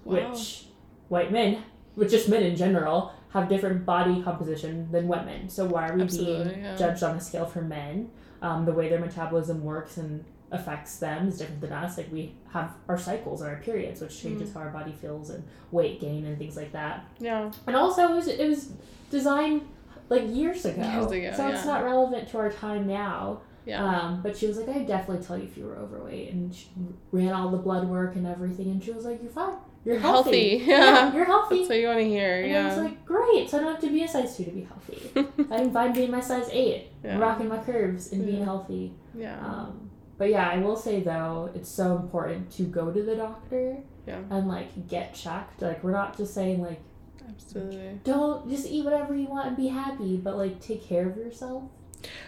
Wow. 0.03 0.31
Which 0.31 0.65
white 1.09 1.31
men, 1.31 1.62
which 1.93 2.09
just 2.09 2.27
men 2.27 2.41
in 2.41 2.55
general, 2.55 3.13
have 3.33 3.50
different 3.50 3.86
body 3.86 4.24
composition 4.24 4.91
than 4.91 5.07
women. 5.07 5.47
So 5.47 5.67
why 5.67 5.89
are 5.89 5.95
we 5.95 6.01
Absolutely, 6.01 6.53
being 6.55 6.63
yeah. 6.63 6.75
judged 6.75 7.03
on 7.03 7.17
a 7.17 7.21
scale 7.21 7.45
for 7.45 7.62
men? 7.62 8.09
Um, 8.41 8.65
the 8.65 8.72
way 8.74 8.89
their 8.89 9.00
metabolism 9.00 9.63
works 9.63 9.98
and 9.98 10.24
affects 10.51 10.98
them 11.00 11.27
is 11.27 11.38
different 11.39 11.60
than 11.62 11.74
us. 11.74 11.98
Like 11.98 12.12
we 12.12 12.34
have 12.53 12.72
our 12.88 12.98
cycles 12.98 13.41
and 13.41 13.50
our 13.50 13.58
periods, 13.58 14.00
which 14.01 14.22
changes 14.22 14.50
Mm. 14.50 14.53
how 14.53 14.60
our 14.62 14.70
body 14.70 14.91
feels 14.94 15.29
and 15.29 15.44
weight 15.72 16.00
gain 16.00 16.25
and 16.25 16.38
things 16.38 16.56
like 16.56 16.72
that. 16.72 17.06
Yeah. 17.20 17.51
And 17.65 17.75
also, 17.75 18.10
it 18.12 18.15
was, 18.15 18.27
it 18.27 18.48
was 18.48 18.72
designed 19.10 19.62
like 20.10 20.24
years 20.27 20.63
ago, 20.65 20.82
Years 20.82 21.12
ago, 21.12 21.34
so 21.36 21.48
it's 21.50 21.65
not 21.65 21.84
relevant 21.84 22.29
to 22.29 22.38
our 22.38 22.51
time 22.51 22.88
now. 22.88 23.41
Yeah. 23.65 23.84
Um, 23.84 24.22
but 24.22 24.38
she 24.38 24.48
was 24.48 24.58
like, 24.58 24.70
I'd 24.70 24.88
definitely 24.88 25.25
tell 25.25 25.38
you 25.38 25.44
if 25.44 25.58
you 25.58 25.65
were 25.65 25.75
overweight, 25.75 26.32
and 26.32 26.56
she 26.56 26.70
ran 27.12 27.34
all 27.34 27.50
the 27.50 27.58
blood 27.58 27.86
work 27.89 28.15
and 28.15 28.25
everything, 28.25 28.67
and 28.67 28.82
she 28.82 28.91
was 28.91 29.03
like, 29.03 29.22
you're 29.22 29.29
fine, 29.32 29.56
you're 29.88 30.00
healthy, 30.00 30.58
healthy. 30.60 30.65
Yeah. 30.72 31.13
you're 31.13 31.25
healthy. 31.25 31.58
That's 31.60 31.70
what 31.70 31.77
you 31.79 31.88
want 31.88 32.00
to 32.00 32.06
hear. 32.08 32.44
and 32.44 32.58
I 32.58 32.65
was 32.67 32.77
like, 32.77 33.06
great, 33.06 33.50
so 33.50 33.58
I 33.58 33.62
don't 33.62 33.72
have 33.72 33.82
to 33.82 33.89
be 33.89 34.03
a 34.03 34.08
size 34.08 34.36
two 34.38 34.44
to 34.46 34.51
be 34.51 34.62
healthy. 34.72 35.27
I'm 35.51 35.72
fine 35.72 35.94
being 35.94 36.12
my 36.12 36.20
size 36.22 36.50
eight, 36.51 36.89
yeah. 37.03 37.17
rocking 37.17 37.48
my 37.48 37.58
curves 37.60 38.12
and 38.12 38.25
being 38.25 38.44
healthy. 38.44 38.94
Yeah. 39.17 39.39
Um, 39.39 39.89
but 40.17 40.29
yeah, 40.29 40.50
I 40.50 40.58
will 40.58 40.75
say 40.75 41.01
though, 41.01 41.50
it's 41.56 41.70
so 41.70 41.96
important 41.96 42.51
to 42.58 42.63
go 42.63 42.91
to 42.91 43.01
the 43.03 43.15
doctor 43.15 43.77
Yeah. 44.06 44.20
and 44.29 44.48
like 44.48 44.88
get 44.88 45.13
checked. 45.13 45.62
Like 45.62 45.84
we're 45.84 45.91
not 45.91 46.17
just 46.17 46.34
saying 46.34 46.62
like 46.62 46.82
Absolutely. 47.29 48.00
don't 48.03 48.50
just 48.50 48.67
eat 48.67 48.84
whatever 48.84 49.15
you 49.15 49.27
want 49.27 49.48
and 49.48 49.58
be 49.58 49.67
happy, 49.67 50.17
but 50.17 50.38
like 50.38 50.60
take 50.60 50.84
care 50.84 51.08
of 51.08 51.17
yourself. 51.17 51.63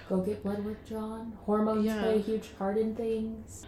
Go 0.08 0.18
get 0.22 0.44
blood 0.44 0.64
work 0.66 0.88
drawn. 0.88 1.34
Hormones 1.46 1.86
Yeah. 1.86 2.02
play 2.02 2.16
a 2.16 2.20
huge 2.20 2.58
part 2.58 2.78
in 2.78 2.96
things. 2.96 3.66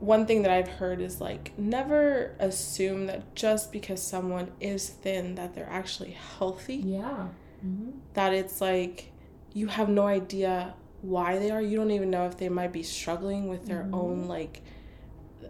One 0.00 0.26
thing 0.26 0.42
that 0.42 0.50
I've 0.50 0.68
heard 0.68 1.00
is 1.00 1.20
like 1.20 1.52
never 1.58 2.34
assume 2.38 3.06
that 3.06 3.34
just 3.34 3.70
because 3.70 4.02
someone 4.02 4.50
is 4.60 4.88
thin 4.88 5.34
that 5.36 5.54
they're 5.54 5.68
actually 5.70 6.12
healthy. 6.38 6.76
Yeah. 6.76 7.28
hmm 7.60 7.90
That 8.14 8.32
it's 8.32 8.60
like 8.60 9.12
you 9.52 9.66
have 9.68 9.88
no 9.88 10.06
idea 10.06 10.74
why 11.02 11.38
they 11.38 11.50
are. 11.50 11.60
You 11.62 11.76
don't 11.76 11.90
even 11.90 12.10
know 12.10 12.26
if 12.26 12.36
they 12.38 12.48
might 12.48 12.72
be 12.72 12.82
struggling 12.82 13.48
with 13.48 13.66
their 13.66 13.84
Mhm. 13.84 13.94
own 13.94 14.28
like 14.28 14.62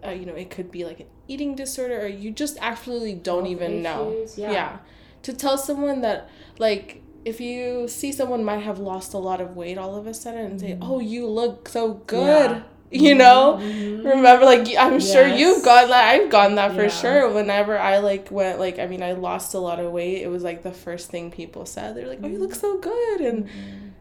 uh, 0.05 0.09
you 0.09 0.25
know, 0.25 0.33
it 0.33 0.49
could 0.49 0.71
be 0.71 0.83
like 0.83 0.99
an 1.01 1.05
eating 1.27 1.55
disorder 1.55 2.01
or 2.01 2.07
you 2.07 2.31
just 2.31 2.57
absolutely 2.61 3.13
don't 3.13 3.45
even 3.45 3.81
know. 3.83 4.15
Yeah. 4.35 4.51
yeah. 4.51 4.77
To 5.23 5.33
tell 5.33 5.57
someone 5.57 6.01
that, 6.01 6.27
like, 6.57 7.03
if 7.23 7.39
you 7.39 7.87
see 7.87 8.11
someone 8.11 8.43
might 8.43 8.63
have 8.63 8.79
lost 8.79 9.13
a 9.13 9.19
lot 9.19 9.39
of 9.39 9.55
weight 9.55 9.77
all 9.77 9.95
of 9.95 10.07
a 10.07 10.13
sudden 10.15 10.43
and 10.45 10.59
say, 10.59 10.71
Mhm. 10.73 10.79
"Oh, 10.81 10.99
you 10.99 11.27
look 11.27 11.69
so 11.69 11.93
good," 12.07 12.51
Yeah. 12.51 12.63
you 13.05 13.15
know. 13.15 13.57
Mhm. 13.61 14.03
Remember, 14.03 14.43
like 14.45 14.67
I'm 14.77 14.99
sure 14.99 15.27
you've 15.27 15.63
got 15.63 15.87
that. 15.89 16.09
I've 16.09 16.29
gotten 16.29 16.55
that 16.55 16.73
for 16.73 16.83
Yeah. 16.83 16.89
sure. 16.89 17.29
Whenever 17.33 17.77
I 17.79 17.99
like 17.99 18.29
went, 18.31 18.59
like 18.59 18.79
I 18.79 18.87
mean, 18.87 19.01
I 19.03 19.13
lost 19.13 19.53
a 19.53 19.59
lot 19.59 19.79
of 19.79 19.91
weight. 19.91 20.21
It 20.23 20.27
was 20.27 20.43
like 20.43 20.63
the 20.63 20.71
first 20.71 21.09
thing 21.09 21.31
people 21.31 21.65
said. 21.65 21.95
They're 21.95 22.07
like, 22.07 22.19
"Oh, 22.23 22.27
you 22.27 22.37
look 22.39 22.55
so 22.55 22.77
good," 22.79 23.21
and 23.21 23.45
Mhm. 23.45 23.91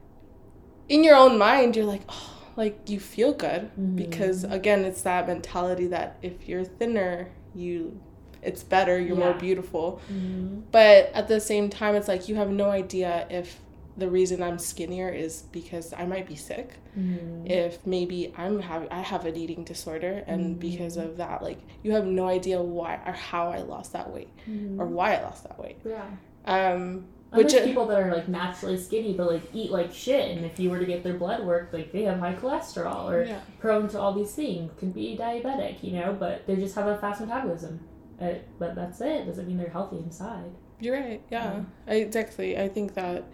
in 0.88 1.04
your 1.04 1.16
own 1.16 1.38
mind, 1.38 1.76
you're 1.76 1.84
like, 1.84 2.02
"Oh, 2.08 2.38
like 2.56 2.88
you 2.88 2.98
feel 2.98 3.32
good," 3.32 3.70
Mhm. 3.78 3.96
because 3.96 4.44
again, 4.44 4.84
it's 4.84 5.02
that 5.02 5.26
mentality 5.26 5.86
that 5.88 6.16
if 6.22 6.48
you're 6.48 6.64
thinner, 6.64 7.28
you, 7.54 7.98
it's 8.42 8.62
better. 8.62 8.98
You're 8.98 9.16
more 9.16 9.28
Yeah. 9.30 9.38
beautiful. 9.38 10.00
Mhm. 10.12 10.62
But 10.72 11.10
at 11.14 11.28
the 11.28 11.40
same 11.40 11.68
time, 11.68 11.94
it's 11.94 12.08
like 12.08 12.28
you 12.28 12.36
have 12.36 12.50
no 12.50 12.70
idea 12.70 13.26
if 13.30 13.60
the 14.00 14.08
reason 14.10 14.42
I'm 14.42 14.58
skinnier 14.58 15.08
is 15.10 15.42
because 15.52 15.92
I 15.92 16.04
might 16.06 16.26
be 16.26 16.34
sick. 16.34 16.68
Mhm. 16.98 17.48
If 17.48 17.86
maybe 17.86 18.32
I'm 18.36 18.58
have 18.60 18.88
I 18.90 19.00
have 19.12 19.24
an 19.26 19.36
eating 19.36 19.62
disorder 19.64 20.24
and 20.26 20.58
because 20.58 20.96
of 20.96 21.16
that, 21.18 21.42
like 21.42 21.58
you 21.84 21.92
have 21.92 22.06
no 22.06 22.26
idea 22.26 22.60
why 22.60 22.94
or 23.06 23.12
how 23.12 23.48
I 23.50 23.58
lost 23.74 23.92
that 23.92 24.12
weight 24.12 24.30
Mhm. 24.48 24.78
or 24.80 24.86
why 24.86 25.14
I 25.16 25.22
lost 25.22 25.44
that 25.44 25.58
weight. 25.62 25.78
yeah. 25.84 26.04
Um, 26.46 27.04
And 27.32 27.38
which 27.44 27.52
there's 27.52 27.62
it- 27.64 27.66
people 27.66 27.86
that 27.86 28.00
are 28.02 28.12
like 28.12 28.26
naturally 28.28 28.76
skinny 28.76 29.12
but 29.12 29.30
like 29.30 29.42
eat 29.54 29.70
like 29.70 29.92
shit 29.92 30.36
and 30.36 30.44
if 30.44 30.58
you 30.58 30.68
were 30.70 30.80
to 30.80 30.86
get 30.86 31.04
their 31.04 31.14
blood 31.24 31.44
work 31.46 31.68
like 31.72 31.92
they 31.92 32.02
have 32.02 32.18
high 32.18 32.34
cholesterol 32.34 33.08
or 33.12 33.22
yeah, 33.22 33.38
prone 33.60 33.86
to 33.88 34.00
all 34.00 34.12
these 34.14 34.32
things 34.34 34.72
can 34.80 34.90
be 34.90 35.16
diabetic 35.16 35.76
you 35.86 35.92
know 35.92 36.16
but 36.18 36.44
they 36.46 36.56
just 36.56 36.74
have 36.74 36.88
a 36.88 36.96
fast 36.98 37.20
metabolism 37.20 37.78
uh, 38.20 38.30
but 38.58 38.74
that's 38.74 39.00
it 39.00 39.26
doesn't 39.26 39.46
mean 39.46 39.58
they're 39.58 39.68
healthy 39.78 39.98
inside 39.98 40.50
you're 40.82 40.96
right. 40.98 41.20
Yeah, 41.30 41.60
I, 41.86 41.96
exactly. 41.96 42.56
I 42.58 42.66
think 42.66 42.94
that 42.94 43.24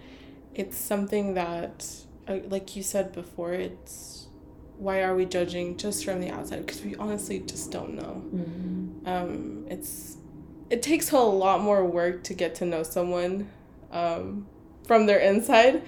it's 0.59 0.77
something 0.79 1.35
that, 1.35 1.87
uh, 2.29 2.39
like 2.49 2.77
you 2.77 2.83
said 2.83 3.13
before, 3.13 3.53
it's 3.53 4.27
why 4.79 5.03
are 5.03 5.15
we 5.15 5.25
judging 5.25 5.77
just 5.77 6.05
from 6.05 6.21
the 6.21 6.31
outside? 6.31 6.67
Because 6.67 6.83
we 6.83 6.95
honestly 6.97 7.39
just 7.41 7.71
don't 7.71 7.95
know. 7.95 8.23
mm-hmm. 8.35 9.07
um, 9.09 9.67
it's 9.71 10.17
it 10.69 10.83
takes 10.83 11.13
a 11.13 11.19
lot 11.19 11.61
more 11.61 11.85
work 11.85 12.25
to 12.25 12.35
get 12.35 12.55
to 12.57 12.65
know 12.67 12.83
someone 12.83 13.49
um, 13.93 14.47
from 14.85 15.07
their 15.07 15.19
inside 15.19 15.83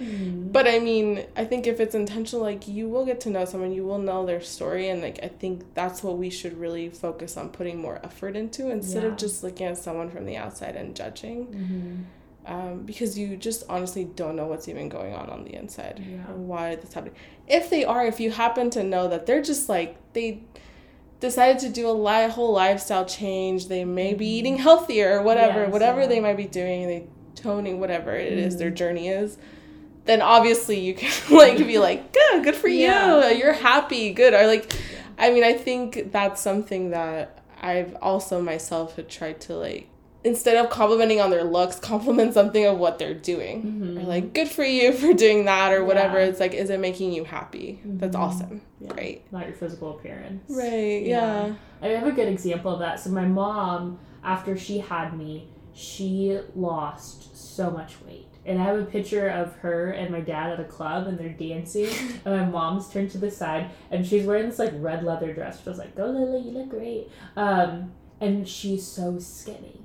but 0.51 0.67
i 0.67 0.77
mean 0.79 1.25
i 1.37 1.43
think 1.45 1.65
if 1.67 1.79
it's 1.79 1.95
intentional 1.95 2.41
like 2.41 2.67
you 2.67 2.89
will 2.89 3.05
get 3.05 3.21
to 3.21 3.29
know 3.29 3.45
someone 3.45 3.71
you 3.71 3.85
will 3.85 3.97
know 3.97 4.25
their 4.25 4.41
story 4.41 4.89
and 4.89 5.01
like 5.01 5.19
i 5.23 5.27
think 5.27 5.63
that's 5.73 6.03
what 6.03 6.17
we 6.17 6.29
should 6.29 6.57
really 6.59 6.89
focus 6.89 7.37
on 7.37 7.47
putting 7.49 7.77
more 7.81 7.99
effort 8.03 8.35
into 8.35 8.69
instead 8.69 9.03
Yeah. 9.03 9.09
of 9.09 9.17
just 9.17 9.41
looking 9.43 9.67
at 9.67 9.77
someone 9.77 10.09
from 10.09 10.25
the 10.25 10.35
outside 10.37 10.75
and 10.75 10.95
judging 10.95 11.47
Mm-hmm. 11.47 11.95
Um, 12.45 12.83
because 12.83 13.17
you 13.17 13.35
just 13.37 13.63
honestly 13.69 14.05
don't 14.05 14.35
know 14.35 14.47
what's 14.47 14.67
even 14.67 14.89
going 14.89 15.13
on 15.13 15.29
on 15.29 15.43
the 15.43 15.53
inside 15.55 16.03
Yeah. 16.09 16.17
why 16.33 16.75
this 16.75 16.93
happening. 16.93 17.15
If 17.47 17.69
they 17.69 17.85
are, 17.85 18.05
if 18.05 18.19
you 18.19 18.31
happen 18.31 18.69
to 18.71 18.83
know 18.83 19.07
that 19.07 19.25
they're 19.25 19.41
just 19.41 19.69
like 19.69 19.97
they 20.13 20.41
decided 21.19 21.59
to 21.59 21.69
do 21.69 21.87
a 21.89 21.91
li- 21.91 22.29
whole 22.29 22.53
lifestyle 22.53 23.05
change, 23.05 23.67
they 23.67 23.83
may 23.85 24.13
be 24.13 24.25
eating 24.27 24.57
healthier 24.57 25.19
or 25.19 25.21
whatever, 25.23 25.63
Yes, 25.63 25.71
whatever 25.71 26.01
yeah. 26.01 26.07
they 26.07 26.19
might 26.21 26.37
be 26.37 26.45
doing, 26.47 26.87
they 26.87 27.07
toning 27.35 27.79
whatever 27.79 28.15
it 28.15 28.33
is 28.33 28.57
their 28.57 28.71
Mhm. 28.71 28.75
journey 28.75 29.07
is. 29.09 29.37
Then 30.05 30.21
obviously 30.21 30.79
you 30.79 30.93
can 30.95 31.11
like 31.37 31.57
be 31.57 31.77
like, 31.89 32.13
good, 32.13 32.43
good 32.43 32.55
for 32.55 32.67
Yeah. 32.69 33.29
you. 33.31 33.37
You're 33.37 33.53
happy, 33.53 34.11
good. 34.13 34.33
Or 34.33 34.47
like, 34.47 34.71
I 35.17 35.29
mean, 35.31 35.43
I 35.43 35.53
think 35.53 36.11
that's 36.11 36.41
something 36.41 36.91
that 36.91 37.37
I've 37.61 37.95
also 38.01 38.41
myself 38.41 38.95
had 38.95 39.09
tried 39.09 39.41
to 39.41 39.55
like 39.55 39.87
instead 40.23 40.57
of 40.57 40.69
complimenting 40.69 41.21
on 41.21 41.29
their 41.29 41.43
looks, 41.43 41.79
compliment 41.79 42.33
something 42.33 42.65
of 42.65 42.77
what 42.77 42.99
they're 42.99 43.13
doing. 43.13 43.63
Mm-hmm. 43.63 43.97
Or 43.99 44.03
like, 44.03 44.33
good 44.33 44.47
for 44.49 44.63
you 44.63 44.93
for 45.01 45.13
doing 45.13 45.45
that 45.45 45.71
or 45.71 45.83
whatever. 45.83 46.19
Yeah. 46.19 46.25
It's 46.25 46.39
like, 46.39 46.53
is 46.53 46.69
it 46.69 46.79
making 46.79 47.13
you 47.13 47.23
happy? 47.23 47.81
That's 47.85 48.15
Mhm. 48.15 48.19
awesome. 48.19 48.61
Yeah. 48.81 48.89
Great. 48.93 49.31
not 49.31 49.45
your 49.45 49.55
physical 49.55 49.97
appearance 49.97 50.43
Right. 50.49 51.03
Yeah. 51.05 51.47
Yeah. 51.47 51.53
I 51.81 51.87
have 51.89 52.07
a 52.07 52.11
good 52.11 52.27
example 52.29 52.73
of 52.73 52.79
that. 52.79 52.99
So 52.99 53.09
my 53.11 53.25
mom, 53.25 53.99
after 54.23 54.57
she 54.57 54.79
had 54.79 55.17
me, 55.17 55.47
she 55.73 56.37
lost 56.55 57.37
so 57.37 57.69
much 57.71 57.95
weight. 58.05 58.25
And 58.45 58.59
I 58.59 58.63
have 58.65 58.79
a 58.79 58.85
picture 58.85 59.29
of 59.29 59.53
her 59.57 59.91
and 59.91 60.09
my 60.11 60.21
dad 60.21 60.51
at 60.51 60.59
a 60.59 60.63
club 60.63 61.07
and 61.07 61.17
they're 61.19 61.29
dancing 61.29 61.87
and 62.25 62.35
my 62.37 62.45
mom's 62.45 62.89
turned 62.89 63.11
to 63.11 63.17
the 63.17 63.29
side 63.29 63.69
and 63.91 64.05
she's 64.05 64.25
wearing 64.25 64.47
this 64.49 64.59
like 64.59 64.71
red 64.75 65.03
leather 65.03 65.33
dress. 65.33 65.61
She 65.63 65.69
was 65.69 65.77
like, 65.77 65.95
Go 65.95 66.05
Lily, 66.07 66.41
you 66.41 66.51
look 66.51 66.69
great. 66.69 67.09
Um, 67.35 67.91
and 68.21 68.47
she's 68.47 68.85
so 68.85 69.19
skinny. 69.19 69.81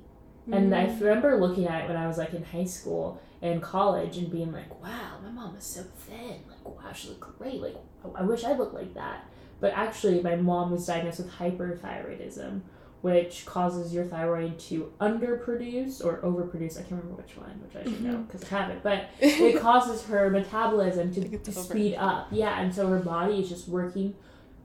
And 0.51 0.73
I 0.75 0.85
Mm. 0.85 0.99
remember 1.01 1.37
looking 1.39 1.67
at 1.67 1.83
it 1.83 1.87
when 1.87 1.97
I 1.97 2.07
was 2.07 2.17
like 2.17 2.33
in 2.33 2.43
high 2.43 2.65
school 2.65 3.19
and 3.41 3.61
college 3.61 4.17
and 4.17 4.29
being 4.31 4.51
like, 4.51 4.81
wow, 4.83 5.17
my 5.23 5.31
mom 5.31 5.55
is 5.55 5.63
so 5.63 5.81
thin. 5.97 6.39
Like, 6.49 6.65
wow, 6.65 6.91
she 6.93 7.09
looked 7.09 7.37
great. 7.39 7.61
Like, 7.61 7.75
I- 8.15 8.21
wish 8.23 8.43
I 8.43 8.53
looked 8.53 8.73
like 8.75 8.93
that. 8.93 9.25
But 9.59 9.73
actually, 9.73 10.21
my 10.21 10.35
mom 10.35 10.71
was 10.71 10.85
diagnosed 10.85 11.19
with 11.19 11.31
hyperthyroidism, 11.31 12.61
which 13.01 13.45
causes 13.45 13.93
your 13.93 14.03
thyroid 14.05 14.59
to 14.59 14.91
underproduce 15.01 16.03
or 16.03 16.17
overproduce. 16.17 16.73
I 16.77 16.81
can't 16.81 17.01
remember 17.01 17.21
which 17.21 17.37
one, 17.37 17.59
which 17.63 17.75
I 17.75 17.83
should 17.83 18.01
know 18.03 18.17
because 18.19 18.43
I 18.43 18.47
have 18.57 18.69
it. 18.71 18.79
But 18.83 19.05
it 19.19 19.59
causes 19.59 20.03
her 20.05 20.29
metabolism 20.29 21.13
to, 21.13 21.21
To 21.21 21.27
get 21.27 21.43
to 21.45 21.51
to 21.51 21.59
over- 21.59 21.69
speed 21.69 21.95
up. 21.95 22.27
Yeah, 22.31 22.59
and 22.61 22.73
so 22.73 22.87
her 22.87 22.99
body 22.99 23.39
is 23.41 23.49
just 23.49 23.67
working 23.67 24.15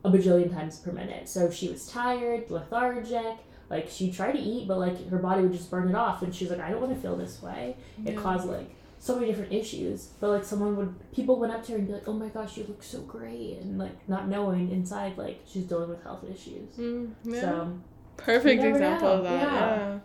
a 0.04 0.10
bajillion 0.10 0.52
times 0.52 0.78
per 0.78 0.92
minute. 0.92 1.28
So 1.28 1.50
she 1.50 1.68
was 1.68 1.86
tired, 1.86 2.50
lethargic. 2.50 3.36
Like 3.70 3.88
she 3.88 4.10
tried 4.10 4.32
to 4.32 4.38
eat, 4.40 4.66
but 4.68 4.78
like 4.78 5.08
her 5.08 5.18
body 5.18 5.42
would 5.42 5.52
just 5.52 5.70
burn 5.70 5.88
it 5.88 5.94
off, 5.94 6.22
and 6.22 6.34
she's 6.34 6.50
like, 6.50 6.60
I 6.60 6.70
don't 6.70 6.80
want 6.80 6.92
to 6.94 7.00
feel 7.00 7.16
this 7.16 7.40
way. 7.40 7.76
It 8.04 8.16
caused 8.16 8.46
like 8.48 8.68
so 8.98 9.14
many 9.14 9.28
different 9.28 9.52
issues. 9.52 10.08
But 10.20 10.30
like 10.30 10.44
someone 10.44 10.76
would, 10.76 11.12
people 11.12 11.38
went 11.38 11.52
up 11.52 11.64
to 11.66 11.72
her 11.72 11.78
and 11.78 11.86
be 11.86 11.92
like, 11.94 12.08
Oh 12.08 12.12
my 12.12 12.28
gosh, 12.28 12.56
you 12.56 12.64
look 12.64 12.82
so 12.82 13.00
great, 13.02 13.58
and 13.62 13.78
like 13.78 14.08
not 14.08 14.28
knowing 14.28 14.70
inside 14.72 15.16
like 15.16 15.40
she's 15.46 15.64
dealing 15.64 15.88
with 15.88 16.02
health 16.02 16.24
issues. 16.24 16.74
Mm, 16.76 17.12
yeah. 17.24 17.40
So 17.40 17.78
Perfect 18.16 18.62
example 18.62 19.08
know, 19.08 19.14
of 19.14 19.24
that. 19.24 19.42
yeah. 19.42 19.76
Yeah. 19.78 19.98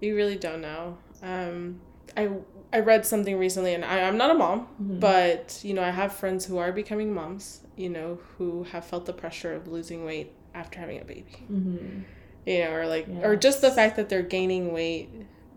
You 0.00 0.16
really 0.16 0.36
don't 0.36 0.60
know. 0.60 0.98
Um, 1.22 1.80
I 2.16 2.28
I 2.72 2.80
read 2.80 3.06
something 3.06 3.38
recently, 3.38 3.72
and 3.74 3.84
I, 3.84 4.00
I'm 4.02 4.18
not 4.18 4.30
a 4.30 4.34
mom, 4.34 4.66
mhm. 4.82 5.00
but 5.00 5.60
you 5.62 5.72
know 5.74 5.82
I 5.82 5.90
have 5.90 6.12
friends 6.12 6.44
who 6.44 6.58
are 6.58 6.72
becoming 6.72 7.14
moms. 7.14 7.60
You 7.76 7.88
know 7.88 8.18
who 8.36 8.64
have 8.64 8.84
felt 8.84 9.06
the 9.06 9.12
pressure 9.12 9.54
of 9.54 9.68
losing 9.68 10.04
weight 10.04 10.32
after 10.54 10.78
having 10.80 11.00
a 11.00 11.04
baby. 11.04 11.36
Mhm. 11.50 12.02
You 12.46 12.60
know, 12.64 12.70
or 12.72 12.86
like, 12.86 13.06
or 13.22 13.36
just 13.36 13.60
the 13.60 13.70
fact 13.72 13.96
that 13.96 14.08
they're 14.08 14.22
gaining 14.22 14.72
weight 14.72 15.10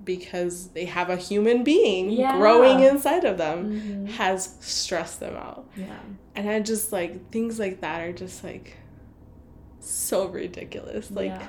because 0.04 0.70
they 0.70 0.86
have 0.86 1.10
a 1.12 1.16
human 1.18 1.64
being 1.64 2.10
Yeah. 2.10 2.36
growing 2.38 2.80
inside 2.80 3.26
of 3.26 3.38
them 3.38 4.06
Mhm. 4.08 4.10
has 4.14 4.56
stressed 4.60 5.20
them 5.20 5.36
out. 5.36 5.70
yeah, 5.78 6.00
And 6.36 6.50
I 6.50 6.60
just 6.62 6.92
like 6.92 7.30
things 7.32 7.60
like 7.60 7.82
that 7.82 8.02
are 8.02 8.12
just 8.12 8.44
like 8.44 8.78
so 9.80 10.28
ridiculous. 10.28 11.12
Like 11.12 11.30
yeah. 11.32 11.48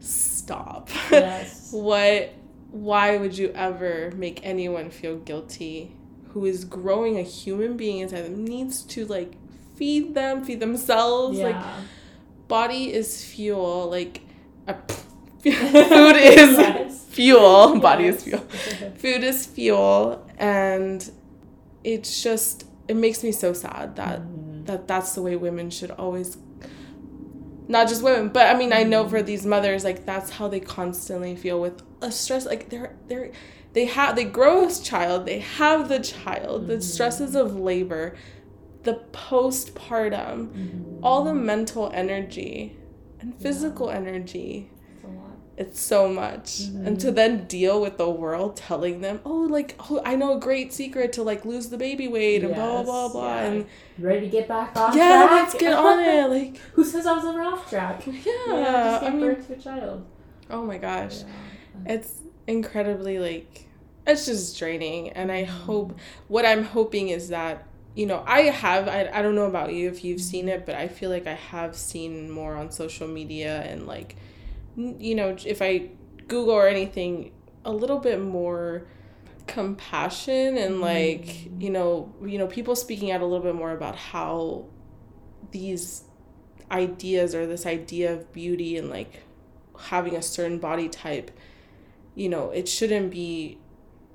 stop. 0.00 0.88
yes, 1.10 1.68
what 1.72 2.30
why 2.70 3.16
would 3.16 3.36
you 3.36 3.50
ever 3.54 4.12
make 4.16 4.40
anyone 4.44 4.90
feel 4.90 5.16
guilty 5.16 5.96
who 6.30 6.44
is 6.44 6.64
growing 6.64 7.18
a 7.18 7.22
human 7.22 7.76
being 7.76 8.00
inside 8.00 8.22
them 8.22 8.44
needs 8.44 8.82
to 8.82 9.04
like 9.06 9.32
feed 9.76 10.14
them, 10.14 10.44
feed 10.44 10.60
themselves. 10.60 11.38
Yeah. 11.38 11.46
Like 11.46 11.64
body 12.48 12.92
is 12.92 13.24
fuel. 13.24 13.88
Like 13.90 14.20
uh, 14.68 14.74
food 15.42 16.16
is 16.16 16.58
Yes. 16.58 17.04
fuel. 17.08 17.78
Body 17.80 18.06
is 18.06 18.22
fuel. 18.24 18.40
Food 18.98 19.22
is 19.24 19.46
fuel, 19.46 20.26
and 20.38 21.08
it's 21.84 22.22
just 22.22 22.64
it 22.88 22.96
makes 22.96 23.22
me 23.24 23.32
so 23.32 23.52
sad 23.52 23.96
that 23.96 24.20
Mhm. 24.20 24.66
that 24.66 24.86
that's 24.88 25.14
the 25.14 25.22
way 25.22 25.36
women 25.36 25.70
should 25.70 25.90
always. 25.92 26.36
Not 27.68 27.88
just 27.88 28.02
women, 28.02 28.28
but 28.28 28.46
I 28.54 28.56
mean, 28.58 28.72
I 28.72 28.84
know 28.84 29.08
for 29.08 29.22
these 29.22 29.44
mothers, 29.44 29.82
like 29.84 30.06
that's 30.06 30.30
how 30.30 30.46
they 30.48 30.60
constantly 30.60 31.34
feel 31.34 31.60
with 31.60 31.82
a 32.00 32.12
stress. 32.12 32.46
Like 32.46 32.68
they're 32.70 32.94
they're 33.08 33.30
they 33.72 33.86
have 33.86 34.14
they 34.16 34.24
grow 34.24 34.66
a 34.68 34.72
child, 34.72 35.26
they 35.26 35.40
have 35.40 35.88
the 35.88 35.98
child, 36.00 36.66
the 36.68 36.76
Mhm. 36.76 36.82
stresses 36.82 37.34
of 37.34 37.56
labor, 37.58 38.14
the 38.84 39.00
postpartum, 39.12 40.48
Mhm. 40.48 41.00
all 41.02 41.24
the 41.24 41.34
mental 41.34 41.90
energy 41.92 42.76
and 43.26 43.42
physical 43.42 43.90
energy. 43.90 44.70
It's 44.94 45.04
a 45.04 45.08
lot. 45.08 45.36
It's 45.56 45.80
so 45.80 46.08
much. 46.08 46.60
And 46.60 47.00
to 47.00 47.06
mm-hmm. 47.08 47.16
then 47.16 47.44
deal 47.46 47.80
with 47.80 47.96
the 47.96 48.08
world 48.08 48.56
telling 48.56 49.00
them, 49.00 49.20
oh, 49.24 49.40
like, 49.40 49.74
oh, 49.90 50.00
I 50.04 50.14
know 50.14 50.36
a 50.36 50.40
great 50.40 50.72
secret 50.72 51.12
to 51.14 51.22
like 51.22 51.44
lose 51.44 51.68
the 51.68 51.78
baby 51.78 52.08
weight 52.08 52.44
and 52.44 52.54
blah, 52.54 52.82
blah, 52.82 53.08
blah, 53.08 53.08
blah. 53.08 53.34
yeah. 53.34 53.42
And 53.44 53.66
ready 53.98 54.20
to 54.20 54.28
get 54.28 54.48
back 54.48 54.76
on 54.76 54.96
yeah, 54.96 55.26
track? 55.26 55.30
let's 55.30 55.54
get 55.54 55.72
on 55.72 56.00
it. 56.00 56.26
Like, 56.36 56.58
Who 56.74 56.84
says 56.84 57.06
I 57.06 57.12
was 57.12 57.24
ever 57.24 57.42
off 57.42 57.68
track? 57.68 58.06
yeah. 58.06 58.12
Yeah, 58.48 58.90
just 58.90 59.02
I 59.04 59.10
mean, 59.10 59.20
birth 59.20 59.46
to 59.46 59.52
a 59.54 59.56
child. 59.56 60.06
oh 60.50 60.64
my 60.64 60.78
gosh. 60.78 61.20
Yeah. 61.20 61.94
It's 61.94 62.22
incredibly 62.46 63.18
like, 63.18 63.66
it's 64.06 64.26
just 64.26 64.58
draining. 64.58 65.10
And 65.10 65.32
I 65.32 65.44
mm-hmm. 65.44 65.64
hope, 65.64 65.98
what 66.28 66.44
I'm 66.44 66.64
hoping 66.64 67.08
is 67.08 67.28
that, 67.28 67.66
you 67.96 68.06
know, 68.06 68.22
I 68.26 68.42
have, 68.42 68.86
I, 68.86 69.10
I 69.12 69.22
don't 69.22 69.34
know 69.34 69.46
about 69.46 69.72
you 69.72 69.88
if 69.88 70.04
you've 70.04 70.20
seen 70.20 70.48
it, 70.48 70.66
but 70.66 70.74
I 70.74 70.86
feel 70.86 71.10
like 71.10 71.26
I 71.26 71.32
have 71.32 71.74
seen 71.74 72.30
more 72.30 72.54
on 72.54 72.70
social 72.70 73.08
media 73.08 73.62
and 73.62 73.86
like, 73.86 74.16
you 74.76 75.14
know, 75.14 75.34
if 75.44 75.62
I 75.62 75.90
Google 76.28 76.52
or 76.52 76.68
anything, 76.68 77.32
a 77.64 77.72
little 77.72 77.98
bit 77.98 78.20
more 78.20 78.86
compassion 79.46 80.58
and 80.58 80.74
mm-hmm. 80.74 80.82
like 80.82 81.50
you 81.60 81.70
know 81.70 82.12
you 82.24 82.36
know 82.36 82.46
people 82.48 82.74
speaking 82.74 83.12
out 83.12 83.20
a 83.20 83.24
little 83.24 83.44
bit 83.44 83.54
more 83.54 83.70
about 83.70 83.94
how 83.94 84.66
these 85.52 86.02
ideas 86.70 87.34
or 87.34 87.46
this 87.46 87.64
idea 87.64 88.12
of 88.12 88.32
beauty 88.32 88.76
and 88.76 88.90
like 88.90 89.22
having 89.78 90.16
a 90.16 90.22
certain 90.22 90.58
body 90.58 90.88
type 90.88 91.30
you 92.16 92.28
know 92.28 92.50
it 92.50 92.68
shouldn't 92.68 93.10
be 93.10 93.56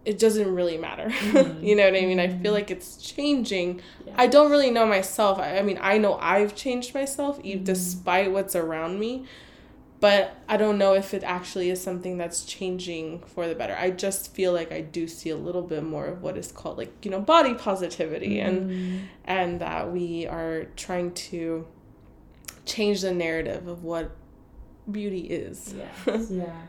it 0.05 0.17
doesn't 0.17 0.53
really 0.55 0.77
matter 0.77 1.09
Mhm. 1.09 1.63
you 1.63 1.75
know 1.75 1.83
what 1.85 1.95
i 1.95 2.01
mean 2.05 2.19
i 2.19 2.27
feel 2.27 2.51
Mhm. 2.51 2.59
like 2.59 2.71
it's 2.71 2.97
changing 2.97 3.81
Yeah. 4.05 4.13
i 4.17 4.25
don't 4.27 4.49
really 4.49 4.71
know 4.71 4.85
myself 4.85 5.37
i, 5.39 5.57
I 5.59 5.61
mean 5.61 5.77
i 5.81 5.97
know 5.97 6.17
i've 6.19 6.55
changed 6.55 6.93
myself 6.95 7.39
e 7.43 7.55
Mhm. 7.55 7.63
despite 7.65 8.31
what's 8.31 8.55
around 8.55 8.99
me 8.99 9.25
but 9.99 10.35
I 10.49 10.57
don't 10.57 10.79
know 10.79 10.93
if 10.95 11.13
it 11.13 11.23
actually 11.23 11.69
is 11.69 11.79
something 11.79 12.17
that's 12.17 12.43
changing 12.43 13.19
for 13.19 13.47
the 13.47 13.53
better. 13.53 13.75
I 13.79 13.91
just 13.91 14.33
feel 14.33 14.51
like 14.51 14.71
I 14.71 14.81
do 14.81 15.07
see 15.07 15.29
a 15.29 15.35
little 15.35 15.61
bit 15.61 15.83
more 15.83 16.07
of 16.07 16.23
what 16.23 16.37
is 16.37 16.51
called 16.51 16.79
like, 16.79 16.91
you 17.05 17.11
know, 17.11 17.19
body 17.19 17.53
positivity 17.53 18.39
and 18.39 18.55
Mhm. 18.71 18.99
and 19.25 19.59
that 19.61 19.91
we 19.93 20.25
are 20.25 20.65
trying 20.75 21.11
to 21.29 21.67
change 22.65 23.01
the 23.01 23.13
narrative 23.13 23.67
of 23.67 23.83
what 23.83 24.09
beauty 24.91 25.19
is. 25.21 25.75
Yes, 25.77 26.31
yeah. 26.31 26.61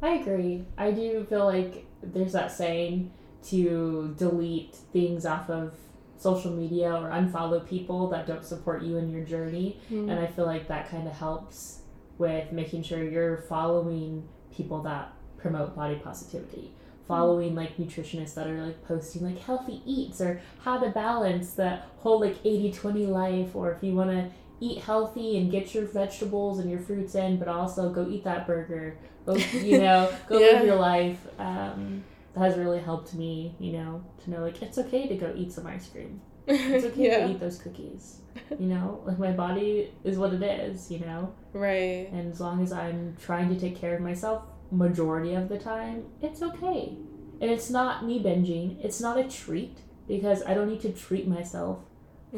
I 0.00 0.10
agree. 0.20 0.64
I 0.78 0.92
do 0.92 1.26
feel 1.28 1.46
like 1.46 1.86
there's 2.02 2.32
that 2.32 2.52
saying 2.52 3.12
to 3.48 4.14
delete 4.18 4.74
things 4.92 5.24
off 5.24 5.48
of 5.48 5.74
social 6.18 6.52
media 6.52 6.92
or 6.92 7.08
unfollow 7.08 7.66
people 7.66 8.08
that 8.10 8.26
don't 8.26 8.44
support 8.44 8.82
you 8.82 8.98
in 8.98 9.10
your 9.10 9.24
journey. 9.24 9.80
Mm. 9.90 10.10
And 10.10 10.20
I 10.20 10.26
feel 10.26 10.44
like 10.44 10.68
that 10.68 10.90
kind 10.90 11.08
of 11.08 11.14
helps 11.14 11.80
with 12.18 12.52
making 12.52 12.82
sure 12.82 13.02
you're 13.02 13.38
following 13.38 14.28
people 14.54 14.82
that 14.82 15.12
promote 15.38 15.74
body 15.74 15.96
positivity. 15.96 16.72
Following 17.08 17.56
like 17.56 17.76
nutritionists 17.76 18.34
that 18.34 18.46
are 18.46 18.64
like 18.64 18.84
posting 18.84 19.24
like 19.24 19.42
healthy 19.42 19.82
eats 19.84 20.20
or 20.20 20.40
how 20.62 20.78
to 20.78 20.90
balance 20.90 21.54
the 21.54 21.80
whole 21.98 22.20
like 22.20 22.36
80 22.44 22.72
20 22.72 23.06
life, 23.06 23.56
or 23.56 23.72
if 23.72 23.82
you 23.82 23.94
want 23.94 24.10
to 24.10 24.30
eat 24.60 24.82
healthy 24.82 25.38
and 25.38 25.50
get 25.50 25.74
your 25.74 25.86
vegetables 25.86 26.60
and 26.60 26.70
your 26.70 26.78
fruits 26.78 27.14
in, 27.16 27.38
but 27.38 27.48
also 27.48 27.90
go 27.90 28.06
eat 28.08 28.22
that 28.24 28.46
burger. 28.46 28.96
Go, 29.26 29.34
you 29.34 29.78
know, 29.78 30.12
go 30.28 30.38
Yeah. 30.38 30.52
live 30.58 30.66
your 30.66 30.76
life. 30.76 31.26
Um, 31.38 32.04
has 32.36 32.56
really 32.56 32.78
helped 32.80 33.12
me, 33.14 33.54
you 33.58 33.72
know, 33.72 34.02
to 34.22 34.30
know 34.30 34.40
like 34.42 34.62
it's 34.62 34.78
okay 34.78 35.08
to 35.08 35.16
go 35.16 35.32
eat 35.36 35.52
some 35.52 35.66
ice 35.66 35.88
cream. 35.88 36.20
It's 36.46 36.84
okay 36.90 37.06
yeah. 37.06 37.26
to 37.26 37.32
eat 37.32 37.40
those 37.40 37.58
cookies. 37.58 38.20
You 38.58 38.66
know, 38.74 39.02
like 39.04 39.18
my 39.18 39.32
body 39.32 39.92
is 40.04 40.16
what 40.16 40.32
it 40.32 40.42
is, 40.42 40.90
you 40.92 41.00
know? 41.00 41.34
Right. 41.52 42.08
And 42.12 42.32
as 42.32 42.40
long 42.40 42.62
as 42.62 42.72
I'm 42.72 43.16
trying 43.20 43.48
to 43.52 43.58
take 43.58 43.76
care 43.76 43.96
of 43.96 44.00
myself 44.00 44.44
majority 44.70 45.34
of 45.34 45.48
the 45.48 45.58
time, 45.58 46.04
it's 46.22 46.40
okay. 46.40 46.96
And 47.40 47.50
it's 47.50 47.68
not 47.68 48.04
me 48.06 48.22
binging. 48.22 48.82
It's 48.84 49.00
not 49.00 49.18
a 49.18 49.24
treat 49.24 49.78
because 50.06 50.42
I 50.44 50.54
don't 50.54 50.68
need 50.68 50.80
to 50.82 50.92
treat 50.92 51.26
myself 51.26 51.80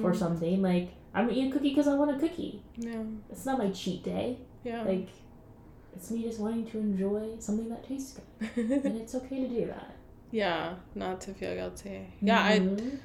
for 0.01 0.12
Mm. 0.12 0.16
something. 0.16 0.62
Like 0.62 0.88
I'm 1.14 1.27
gonna 1.29 1.38
eat 1.38 1.51
a 1.51 1.53
cookie 1.53 1.68
because 1.68 1.87
I 1.87 1.95
want 1.95 2.16
a 2.16 2.18
cookie. 2.18 2.62
Yeah. 2.79 3.03
It's 3.31 3.45
not 3.45 3.59
my 3.59 3.68
cheat 3.71 4.03
day. 4.03 4.38
Yeah. 4.64 4.83
Like 4.85 5.11
it's 5.95 6.11
me 6.11 6.23
just 6.23 6.39
wanting 6.41 6.67
to 6.71 6.79
enjoy 6.79 7.37
something 7.39 7.69
that 7.69 7.87
tastes 7.87 8.19
good, 8.55 8.57
and 8.85 8.97
it's 9.01 9.15
okay 9.15 9.41
to 9.41 9.49
do 9.49 9.67
that. 9.67 9.95
yeah, 10.31 10.75
not 10.95 11.21
to 11.23 11.35
feel 11.35 11.55
guilty. 11.55 12.13
Yeah, 12.21 12.43
I 12.43 12.59
Mhm. 12.61 12.99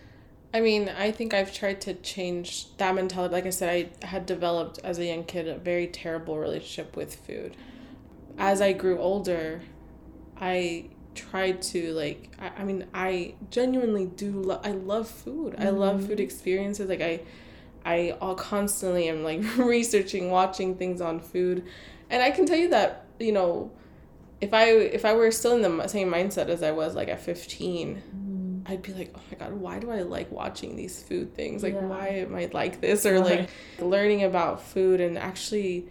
I 0.53 0.61
mean, 0.61 0.87
I 0.89 1.11
think 1.11 1.33
I've 1.33 1.53
tried 1.53 1.81
to 1.81 1.93
change 1.95 2.75
that 2.77 2.95
mentality. 2.95 3.33
Like 3.33 3.45
I 3.45 3.49
said, 3.51 3.69
I 4.01 4.05
had 4.05 4.25
developed 4.25 4.79
as 4.83 4.97
a 4.97 5.05
young 5.05 5.25
kid 5.25 5.47
a 5.47 5.57
very 5.57 5.87
terrible 5.87 6.37
relationship 6.39 6.95
with 6.95 7.13
food. 7.15 7.55
As 8.37 8.61
I 8.61 8.71
grew 8.71 8.97
older, 8.97 9.61
I 10.39 10.85
tried 11.15 11.61
to 11.63 11.93
like. 11.93 12.31
I, 12.39 12.61
I 12.61 12.63
mean, 12.63 12.85
I 12.93 13.33
genuinely 13.51 14.05
do. 14.05 14.31
Lo- 14.41 14.61
I 14.63 14.71
love 14.71 15.09
food. 15.09 15.55
I 15.59 15.69
love 15.69 16.05
food 16.07 16.19
experiences. 16.19 16.87
Like 16.87 17.01
I, 17.01 17.21
I 17.85 18.15
all 18.21 18.35
constantly 18.35 19.09
am 19.09 19.23
like 19.23 19.41
researching, 19.57 20.31
watching 20.31 20.75
things 20.77 21.01
on 21.01 21.19
food, 21.19 21.65
and 22.09 22.21
I 22.23 22.31
can 22.31 22.45
tell 22.45 22.57
you 22.57 22.69
that 22.69 23.05
you 23.19 23.31
know, 23.31 23.71
if 24.41 24.53
I 24.53 24.65
if 24.69 25.05
I 25.05 25.13
were 25.13 25.31
still 25.31 25.53
in 25.55 25.61
the 25.77 25.87
same 25.87 26.09
mindset 26.11 26.47
as 26.49 26.61
I 26.63 26.71
was 26.71 26.95
like 26.95 27.07
at 27.09 27.19
fifteen, 27.21 28.01
Mhm. 28.15 28.69
I'd 28.69 28.81
be 28.81 28.93
like, 28.93 29.13
oh 29.15 29.21
my 29.31 29.37
god, 29.37 29.53
why 29.53 29.79
do 29.79 29.89
I 29.91 30.01
like 30.01 30.29
watching 30.31 30.75
these 30.75 31.01
food 31.01 31.33
things? 31.33 31.63
Like, 31.63 31.73
Yeah. 31.75 31.85
why 31.87 32.07
am 32.09 32.35
I 32.35 32.49
like 32.53 32.81
this? 32.81 33.05
Or 33.05 33.19
like 33.19 33.49
learning 33.79 34.23
about 34.23 34.61
food 34.61 34.99
and 35.01 35.17
actually 35.17 35.87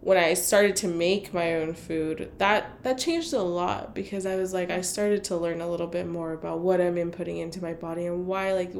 when 0.00 0.16
I 0.16 0.34
started 0.34 0.76
to 0.76 0.88
make 0.88 1.34
my 1.34 1.56
own 1.56 1.74
food, 1.74 2.30
that 2.38 2.82
that 2.84 2.98
changed 2.98 3.32
a 3.34 3.42
lot 3.42 3.94
because 3.94 4.26
I 4.26 4.36
was 4.36 4.52
like 4.54 4.70
I 4.70 4.80
started 4.80 5.24
to 5.24 5.36
learn 5.36 5.60
a 5.60 5.68
little 5.68 5.88
bit 5.88 6.06
more 6.06 6.32
about 6.32 6.60
what 6.60 6.80
I'm 6.80 6.94
inputting 6.94 7.40
into 7.40 7.60
my 7.60 7.74
body 7.74 8.06
and 8.06 8.26
why 8.26 8.52
like 8.54 8.72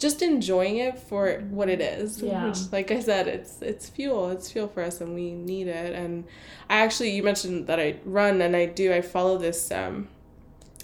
just 0.00 0.22
enjoying 0.22 0.78
it 0.78 0.98
for 0.98 1.34
what 1.50 1.68
it 1.68 1.80
is. 1.80 2.20
Yeah. 2.20 2.48
Which, 2.48 2.58
like 2.72 2.90
I 2.90 2.98
said, 3.00 3.28
it's 3.28 3.60
it's 3.62 3.88
fuel. 3.88 4.30
It's 4.30 4.50
fuel 4.50 4.66
for 4.66 4.82
us 4.82 5.00
and 5.00 5.14
we 5.14 5.30
need 5.32 5.68
it. 5.68 5.94
And 5.94 6.24
I 6.68 6.80
actually 6.80 7.10
you 7.10 7.22
mentioned 7.22 7.68
that 7.68 7.78
I 7.78 7.96
run 8.04 8.40
and 8.42 8.56
I 8.56 8.66
do. 8.66 8.92
I 8.92 9.02
follow 9.02 9.38
this 9.38 9.70
um 9.70 10.08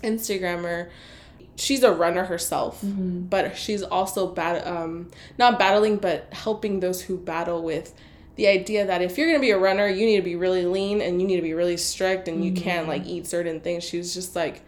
Instagrammer. 0.03 0.91
She's 1.57 1.83
a 1.83 1.91
runner 1.93 2.25
herself 2.25 2.83
Mhm. 2.85 3.31
but 3.31 3.57
she's 3.57 3.83
also 3.83 4.27
bat- 4.27 4.67
um, 4.67 5.11
not 5.39 5.59
battling 5.59 5.97
but 5.97 6.29
helping 6.33 6.81
those 6.81 7.01
who 7.03 7.17
battle 7.17 7.63
with 7.63 7.95
the 8.35 8.47
idea 8.47 8.85
that 8.87 9.01
if 9.01 9.17
you're 9.17 9.27
going 9.27 9.39
to 9.39 9.47
be 9.47 9.53
a 9.53 9.59
runner 9.59 9.89
you 9.89 10.05
need 10.05 10.17
to 10.17 10.23
be 10.23 10.37
really 10.37 10.67
lean 10.67 11.01
and 11.01 11.19
you 11.19 11.27
need 11.27 11.37
to 11.37 11.43
be 11.43 11.55
really 11.55 11.79
strict 11.79 12.29
and 12.29 12.45
you 12.45 12.53
can't 12.53 12.85
Mhm. 12.85 12.89
like 12.89 13.07
eat 13.07 13.27
certain 13.27 13.61
things 13.61 13.83
she 13.85 13.97
was 13.97 14.13
just 14.13 14.37
like 14.37 14.61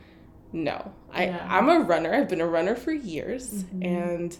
no 0.50 0.90
I, 1.12 1.26
Yeah. 1.26 1.46
i'm 1.50 1.68
a 1.68 1.80
runner 1.80 2.14
i've 2.14 2.28
been 2.28 2.40
a 2.40 2.46
runner 2.46 2.74
for 2.74 2.92
years 2.92 3.64
Mhm. 3.64 3.84
and 3.84 4.36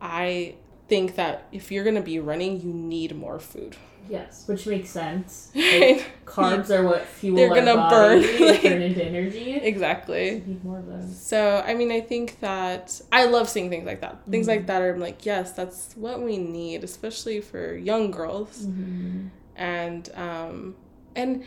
i 0.00 0.54
think 0.88 1.14
that 1.16 1.46
if 1.52 1.70
you're 1.72 1.84
going 1.84 1.96
to 1.96 2.02
be 2.02 2.18
running 2.20 2.60
you 2.60 2.72
need 2.72 3.16
more 3.16 3.38
food 3.38 3.76
Yes, 4.10 4.48
which 4.48 4.66
makes 4.66 4.90
sense. 4.90 5.52
Like, 5.54 6.10
carbs 6.26 6.70
are 6.70 6.82
what 6.82 7.04
fuel 7.06 7.36
They're 7.36 7.54
gonna 7.54 7.76
body 7.76 8.20
burn, 8.20 8.40
like- 8.48 8.60
turn 8.62 8.82
into 8.88 9.02
energy. 9.02 9.52
exactly 9.54 10.42
We 10.44 10.52
need 10.54 10.64
more 10.64 10.80
of 10.80 10.86
those. 10.88 11.16
So, 11.24 11.62
I 11.64 11.74
mean, 11.74 11.92
I 11.92 12.00
think 12.00 12.40
that 12.40 13.00
I 13.12 13.26
love 13.26 13.48
seeing 13.48 13.70
things 13.70 13.86
like 13.86 14.00
that. 14.00 14.18
Things 14.28 14.46
Mhm. 14.46 14.54
like 14.54 14.66
that 14.66 14.82
are 14.82 14.98
like, 14.98 15.24
yes, 15.24 15.52
that's 15.52 15.94
what 15.96 16.20
we 16.20 16.36
need, 16.36 16.82
especially 16.82 17.40
for 17.40 17.76
young 17.76 18.10
girls. 18.10 18.66
Mm-hmm. 18.66 19.28
And 19.54 20.10
um 20.16 20.74
and 21.14 21.44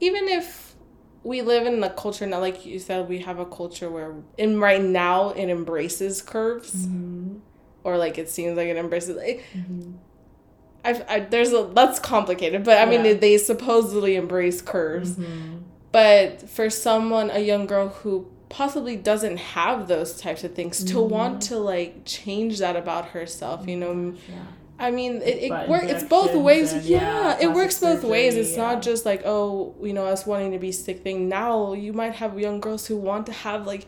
even 0.00 0.26
if 0.26 0.74
we 1.22 1.42
live 1.42 1.66
in 1.66 1.80
the 1.80 1.90
culture 1.90 2.26
now, 2.26 2.40
like 2.40 2.64
you 2.64 2.78
said, 2.78 3.08
we 3.08 3.18
have 3.20 3.38
a 3.38 3.44
culture 3.46 3.90
where 3.90 4.14
in 4.38 4.58
right 4.60 4.82
now 4.82 5.30
it 5.30 5.48
embraces 5.48 6.22
curves, 6.22 6.74
Mm-hmm. 6.86 7.36
or 7.84 7.98
like 7.98 8.16
it 8.18 8.28
seems 8.30 8.56
like 8.56 8.68
it 8.68 8.76
embraces. 8.76 9.16
Like, 9.16 9.44
Mm-hmm. 9.54 9.92
I've, 10.82 11.04
I 11.08 11.20
there's 11.20 11.52
a 11.52 11.70
that's 11.74 11.98
complicated, 11.98 12.64
but 12.64 12.78
I 12.78 12.86
mean 12.90 13.20
they 13.20 13.36
supposedly 13.38 14.16
embrace 14.16 14.62
curves. 14.62 15.12
Mm-hmm. 15.12 15.58
But 15.92 16.48
for 16.48 16.70
someone, 16.70 17.30
a 17.30 17.40
young 17.40 17.66
girl 17.66 17.88
who 17.88 18.26
possibly 18.48 18.96
doesn't 18.96 19.36
have 19.38 19.88
those 19.88 20.18
types 20.20 20.42
of 20.42 20.54
things, 20.54 20.82
to 20.84 21.00
want 21.00 21.42
to 21.42 21.58
like 21.58 22.04
change 22.06 22.58
that 22.60 22.76
about 22.76 23.08
herself, 23.08 23.66
you 23.68 23.76
know. 23.76 24.14
Yeah. 24.28 24.36
I 24.80 24.90
mean, 24.90 25.16
it, 25.22 25.50
it 25.50 25.68
works. 25.68 25.86
It's 25.92 26.04
both 26.04 26.34
ways. 26.34 26.72
and, 26.72 26.82
yeah, 26.84 27.00
yeah, 27.38 27.38
it 27.44 27.52
works 27.52 27.78
both 27.78 28.02
ways. 28.02 28.34
It's 28.34 28.52
yeah. 28.56 28.62
not 28.72 28.82
just 28.82 29.04
like 29.04 29.22
oh, 29.24 29.74
you 29.82 29.92
know, 29.92 30.06
us 30.06 30.26
wanting 30.26 30.52
to 30.52 30.58
be 30.58 30.72
sick 30.72 31.02
thing. 31.02 31.28
Now 31.28 31.74
you 31.74 31.92
might 31.92 32.14
have 32.14 32.38
young 32.40 32.60
girls 32.60 32.86
who 32.86 32.96
want 32.96 33.26
to 33.26 33.32
have 33.32 33.66
like 33.66 33.86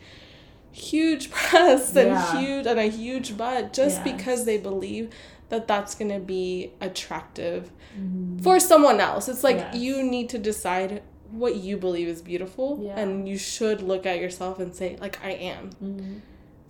huge 0.71 1.29
breasts 1.35 1.95
and 1.95 2.09
Yeah. 2.09 2.39
huge 2.39 2.65
and 2.67 2.79
a 2.79 2.89
huge 2.89 3.37
butt 3.37 3.73
just 3.73 4.03
because 4.03 4.45
they 4.45 4.57
believe 4.57 5.09
that 5.49 5.67
that's 5.67 5.93
gonna 5.95 6.19
be 6.19 6.71
attractive 6.81 7.71
Mhm. 7.99 8.41
for 8.41 8.59
someone 8.59 8.99
else. 8.99 9.27
It's 9.29 9.43
like 9.43 9.57
Yes. 9.57 9.75
you 9.75 10.01
need 10.03 10.29
to 10.29 10.39
decide 10.39 11.03
what 11.31 11.55
you 11.57 11.77
believe 11.77 12.07
is 12.07 12.21
beautiful, 12.21 12.91
and 12.95 13.27
you 13.27 13.37
should 13.37 13.81
look 13.81 14.05
at 14.05 14.19
yourself 14.19 14.59
and 14.59 14.73
say 14.73 14.97
like 15.01 15.17
I 15.23 15.31
am. 15.31 15.69
Mhm. 15.83 16.21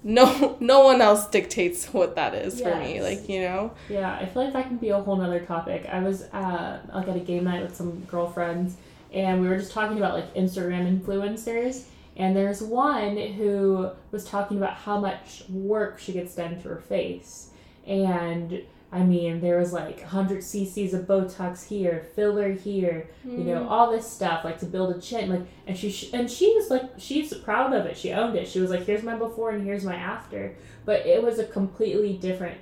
No, 0.04 0.58
no 0.60 0.82
one 0.82 1.02
else 1.02 1.28
dictates 1.28 1.86
what 1.94 2.16
that 2.16 2.34
is 2.36 2.62
for 2.62 2.76
me. 2.76 3.02
Like 3.02 3.30
you 3.30 3.42
know. 3.42 3.72
Yeah, 3.90 4.14
I 4.14 4.26
feel 4.26 4.44
like 4.44 4.54
that 4.54 4.68
can 4.68 4.78
be 4.78 4.90
a 4.90 5.00
whole 5.00 5.16
nother 5.16 5.40
topic. 5.40 5.86
I 5.92 6.00
was 6.00 6.24
uh, 6.34 6.80
like 6.94 7.08
at 7.08 7.16
a 7.16 7.22
game 7.22 7.46
night 7.46 7.64
with 7.64 7.76
some 7.76 8.02
girlfriends, 8.02 8.76
and 9.14 9.42
we 9.42 9.48
were 9.48 9.58
just 9.58 9.72
talking 9.72 9.98
about 9.98 10.14
like 10.14 10.34
Instagram 10.36 11.00
influencers. 11.00 11.86
And 12.16 12.36
there's 12.36 12.62
one 12.62 13.18
who 13.18 13.90
was 14.12 14.24
talking 14.24 14.58
about 14.58 14.76
how 14.76 15.00
much 15.00 15.46
work 15.50 15.98
she 15.98 16.12
gets 16.12 16.36
done 16.36 16.62
to 16.62 16.70
her 16.70 16.80
face, 16.80 17.50
and 17.88 18.62
I 18.94 19.04
mean 19.04 19.42
there 19.42 19.58
was 19.58 19.74
like 19.74 20.00
100 20.02 20.40
cc's 20.42 20.94
of 20.94 21.08
Botox 21.08 21.68
here, 21.68 22.06
filler 22.16 22.52
here, 22.52 23.10
you 23.26 23.32
Mm. 23.40 23.46
know 23.46 23.68
all 23.68 23.92
this 23.92 24.08
stuff 24.08 24.46
like 24.46 24.60
to 24.60 24.68
build 24.68 24.96
a 24.96 25.02
chin 25.02 25.30
like 25.32 25.42
and 25.68 25.76
she 25.78 25.90
sh- 25.92 26.12
and 26.14 26.30
she 26.30 26.54
was 26.56 26.70
like 26.70 26.84
she's 26.98 27.34
proud 27.34 27.74
of 27.74 27.86
it. 27.88 27.98
She 27.98 28.12
owned 28.12 28.36
it. 28.38 28.48
She 28.48 28.60
was 28.60 28.70
like 28.70 28.86
here's 28.86 29.04
my 29.04 29.16
before 29.16 29.50
and 29.52 29.66
here's 29.66 29.84
my 29.84 29.96
after. 29.96 30.56
But 30.86 31.06
it 31.08 31.24
was 31.24 31.40
a 31.40 31.46
completely 31.46 32.14
different 32.18 32.58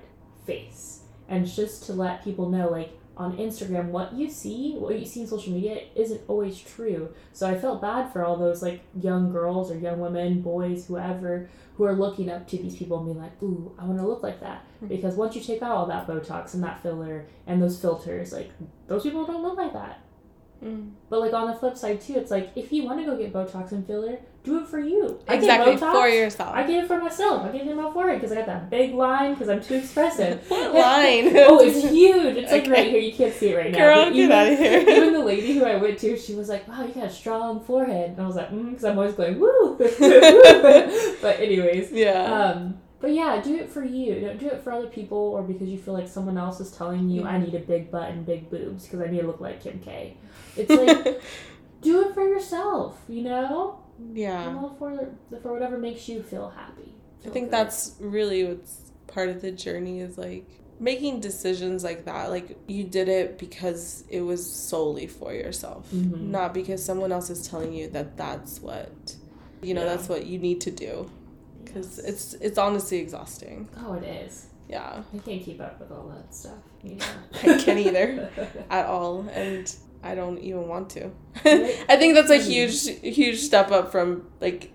face. 0.46 1.02
And 1.28 1.46
just 1.46 1.84
to 1.88 1.94
let 1.94 2.24
people 2.24 2.50
know 2.50 2.70
like 2.70 2.98
on 3.22 3.38
instagram 3.38 3.86
what 3.90 4.14
you 4.14 4.30
see 4.30 4.76
what 4.78 4.98
you 5.00 5.06
see 5.06 5.22
in 5.22 5.28
social 5.28 5.54
media 5.54 5.84
isn't 5.96 6.22
always 6.28 6.60
true. 6.60 7.14
So 7.34 7.48
i 7.48 7.58
felt 7.58 7.82
bad 7.82 8.12
for 8.12 8.26
all 8.26 8.36
those 8.36 8.62
like 8.62 8.82
young 9.00 9.32
girls 9.32 9.72
or 9.72 9.78
young 9.78 10.00
women 10.00 10.42
boys 10.42 10.88
whoever 10.88 11.50
who 11.76 11.84
are 11.86 11.94
looking 11.94 12.30
up 12.30 12.48
to 12.50 12.58
these 12.58 12.76
people 12.76 12.98
and 12.98 13.06
being 13.08 13.20
like 13.20 13.42
ooh 13.44 13.76
i 13.78 13.86
want 13.86 14.00
to 14.00 14.08
look 14.08 14.24
like 14.24 14.40
that. 14.42 14.66
Because 14.88 15.16
once 15.16 15.36
you 15.36 15.42
take 15.42 15.62
out 15.62 15.72
all 15.72 15.86
that 15.86 16.08
botox 16.08 16.56
and 16.56 16.64
that 16.64 16.82
filler 16.82 17.26
and 17.46 17.62
those 17.62 17.80
filters 17.80 18.34
like 18.34 18.52
those 18.88 19.04
people 19.04 19.26
don't 19.26 19.44
look 19.44 19.58
like 19.58 19.74
that. 19.74 20.02
Mm. 20.64 20.92
but 21.10 21.20
like 21.20 21.34
on 21.34 21.48
the 21.48 21.56
flip 21.56 21.76
side 21.76 22.02
too, 22.02 22.14
it's 22.18 22.30
like 22.30 22.52
if 22.56 22.72
you 22.72 22.84
want 22.84 23.00
to 23.00 23.06
go 23.06 23.18
get 23.18 23.34
Botox 23.34 23.72
and 23.72 23.86
filler, 23.88 24.20
do 24.43 24.60
it 24.60 24.67
for 24.67 24.80
you. 24.80 25.19
I 25.27 25.36
Exactly 25.36 25.75
Botox, 25.75 25.91
for 25.91 26.08
yourself. 26.10 26.56
I 26.56 26.65
get 26.65 26.84
it 26.84 26.88
for 26.88 26.99
myself. 26.99 27.43
I 27.43 27.51
get 27.51 27.62
it 27.62 27.67
in 27.67 27.77
my 27.77 27.91
forehead 27.91 28.19
because 28.19 28.32
I 28.32 28.36
got 28.36 28.47
that 28.47 28.69
big 28.69 28.93
line 28.93 29.34
because 29.34 29.49
I'm 29.49 29.62
too 29.62 29.75
expressive. 29.75 30.43
what 30.49 30.73
line? 30.73 31.34
oh, 31.36 31.60
it's 31.60 31.89
huge. 31.89 32.38
It's 32.38 32.51
like 32.51 32.63
Okay. 32.63 32.71
right 32.71 32.88
here. 32.88 32.99
You 32.99 33.13
can't 33.13 33.34
see 33.34 33.49
it 33.49 33.58
right 33.58 33.71
now. 33.71 33.77
Girl, 33.77 34.06
get 34.06 34.15
even, 34.15 34.32
outta 34.32 34.56
here. 34.56 34.80
even 34.89 35.13
the 35.13 35.19
lady 35.19 35.54
who 35.54 35.65
I 35.65 35.75
went 35.75 35.99
to, 35.99 36.17
she 36.17 36.34
was 36.34 36.49
like, 36.49 36.67
"Wow, 36.67 36.84
you 36.86 36.93
got 36.93 37.06
a 37.06 37.10
strong 37.10 37.63
forehead," 37.63 38.12
and 38.12 38.21
I 38.21 38.25
was 38.25 38.36
like, 38.36 38.49
"Mm," 38.51 38.69
because 38.69 38.86
I'm 38.86 38.97
always 38.97 39.13
going 39.13 39.39
woo. 39.39 39.77
but 39.77 41.39
anyways, 41.39 41.91
yeah. 41.91 42.23
um, 42.23 42.80
but 42.99 43.13
yeah, 43.13 43.41
do 43.41 43.56
it 43.56 43.69
for 43.69 43.84
you. 43.84 44.21
Don't 44.21 44.39
do 44.39 44.47
it 44.47 44.63
for 44.63 44.71
other 44.71 44.88
people 44.88 45.17
or 45.17 45.41
because 45.41 45.67
you 45.67 45.77
feel 45.77 45.95
like 45.95 46.08
someone 46.08 46.38
else 46.38 46.60
is 46.60 46.71
telling 46.71 47.10
you 47.10 47.25
I 47.25 47.39
need 47.39 47.56
a 47.56 47.60
big 47.60 47.89
butt 47.89 48.12
and 48.12 48.25
big 48.25 48.49
boobs 48.49 48.84
because 48.84 49.01
I 49.01 49.08
need 49.08 49.21
to 49.21 49.27
look 49.27 49.41
like 49.41 49.62
Kim 49.62 49.80
K. 49.80 50.17
It's 50.56 50.69
like 50.69 51.21
do 51.82 52.08
it 52.08 52.13
for 52.13 52.27
yourself. 52.27 53.01
You 53.10 53.23
know, 53.23 53.81
yeah. 54.14 54.48
I'm 54.48 54.58
all 54.58 54.76
for 54.78 55.10
for 55.42 55.54
whatever 55.54 55.78
makes 55.78 56.08
you 56.10 56.22
feel 56.24 56.50
happy. 56.50 56.94
I 57.26 57.30
think 57.30 57.46
good. 57.48 57.52
that's 57.52 57.96
really 58.00 58.44
what's 58.46 58.92
part 59.08 59.30
of 59.30 59.42
the 59.42 59.52
journey 59.52 60.00
is 60.00 60.18
like 60.18 60.48
making 60.80 61.20
decisions 61.20 61.84
like 61.84 62.06
that. 62.06 62.30
Like 62.30 62.58
you 62.68 62.84
did 62.84 63.08
it 63.10 63.38
because 63.38 64.04
it 64.10 64.22
was 64.22 64.44
solely 64.50 65.08
for 65.08 65.34
yourself, 65.34 65.92
Mhm. 65.94 66.30
not 66.30 66.54
because 66.54 66.84
someone 66.84 67.12
else 67.12 67.30
is 67.30 67.48
telling 67.48 67.74
you 67.74 67.88
that 67.90 68.18
that's 68.18 68.60
what 68.62 69.16
you 69.62 69.74
know 69.74 69.84
Yeah. 69.84 69.96
that's 69.96 70.10
what 70.10 70.26
you 70.26 70.40
need 70.40 70.62
to 70.62 70.72
do. 70.72 71.10
Because 71.64 71.98
Yes. 71.98 72.08
it's 72.08 72.34
it's 72.36 72.58
honestly 72.58 72.98
exhausting. 73.00 73.70
oh, 73.78 73.94
it 73.94 74.04
is. 74.04 74.48
Yeah, 74.70 75.04
I 75.14 75.18
can't 75.18 75.44
keep 75.44 75.60
up 75.62 75.80
with 75.82 75.92
all 75.92 76.08
that 76.16 76.34
stuff. 76.34 76.58
You 76.82 76.96
know? 76.96 77.06
I 77.44 77.58
can't 77.62 77.78
either 77.80 78.30
at 78.70 78.86
all, 78.86 79.26
and 79.34 79.74
I 80.04 80.16
don't 80.16 80.40
even 80.40 80.68
want 80.68 80.90
to. 80.92 81.12
I 81.46 81.96
think 81.98 82.16
that's 82.16 82.30
a 82.32 82.38
Mhm. 82.40 82.48
huge 82.52 82.88
huge 83.16 83.40
step 83.40 83.72
up 83.72 83.92
from 83.92 84.28
like 84.40 84.72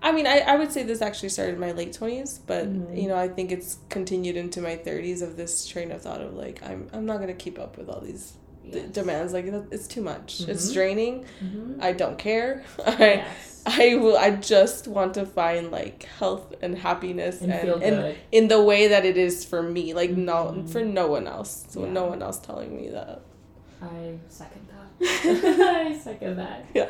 I 0.00 0.12
mean 0.12 0.26
I, 0.26 0.38
I 0.40 0.56
would 0.56 0.70
say 0.72 0.82
this 0.84 1.02
actually 1.02 1.30
started 1.30 1.54
in 1.54 1.60
my 1.60 1.72
late 1.72 1.92
twenties, 1.92 2.40
but 2.46 2.66
Mhm. 2.66 3.00
you 3.02 3.08
know, 3.08 3.16
I 3.16 3.28
think 3.28 3.50
it's 3.52 3.78
continued 3.88 4.36
into 4.36 4.60
my 4.60 4.76
thirties 4.76 5.20
of 5.22 5.36
this 5.36 5.66
train 5.66 5.90
of 5.90 6.02
thought 6.02 6.20
of 6.20 6.34
like 6.34 6.62
I'm 6.62 6.88
I'm 6.92 7.06
not 7.06 7.18
gonna 7.20 7.34
keep 7.34 7.58
up 7.58 7.76
with 7.76 7.88
all 7.88 8.00
these 8.00 8.34
d- 8.70 8.84
demands. 8.92 9.32
Like 9.32 9.46
it's 9.72 9.88
too 9.88 10.02
much. 10.02 10.42
It's 10.48 10.70
Mhm. 10.70 10.74
draining. 10.74 11.24
Mhm. 11.42 11.82
I 11.82 11.92
don't 11.92 12.18
care. 12.18 12.62
I 12.86 13.24
Yes. 13.24 13.62
I 13.66 13.96
will 13.96 14.16
I 14.16 14.30
just 14.30 14.86
want 14.88 15.14
to 15.14 15.26
find 15.26 15.70
like 15.72 16.04
health 16.20 16.54
and 16.62 16.78
happiness 16.78 17.40
And 17.42 17.52
and, 17.52 17.82
and 17.82 18.16
in 18.30 18.48
the 18.48 18.62
way 18.62 18.88
that 18.88 19.04
it 19.04 19.16
is 19.18 19.44
for 19.44 19.62
me. 19.62 19.92
Like 19.94 20.10
no 20.12 20.54
Mhm. 20.54 20.70
for 20.70 20.82
no 20.84 21.08
one 21.08 21.26
else. 21.26 21.66
So 21.68 21.84
Yeah. 21.84 21.90
no 21.92 22.04
one 22.06 22.22
else 22.22 22.38
telling 22.38 22.74
me 22.76 22.88
that. 22.90 23.20
I 23.82 24.18
second 24.28 24.68
that. 24.68 25.00
I 25.86 25.98
second 25.98 26.36
that. 26.36 26.66
Yeah. 26.74 26.88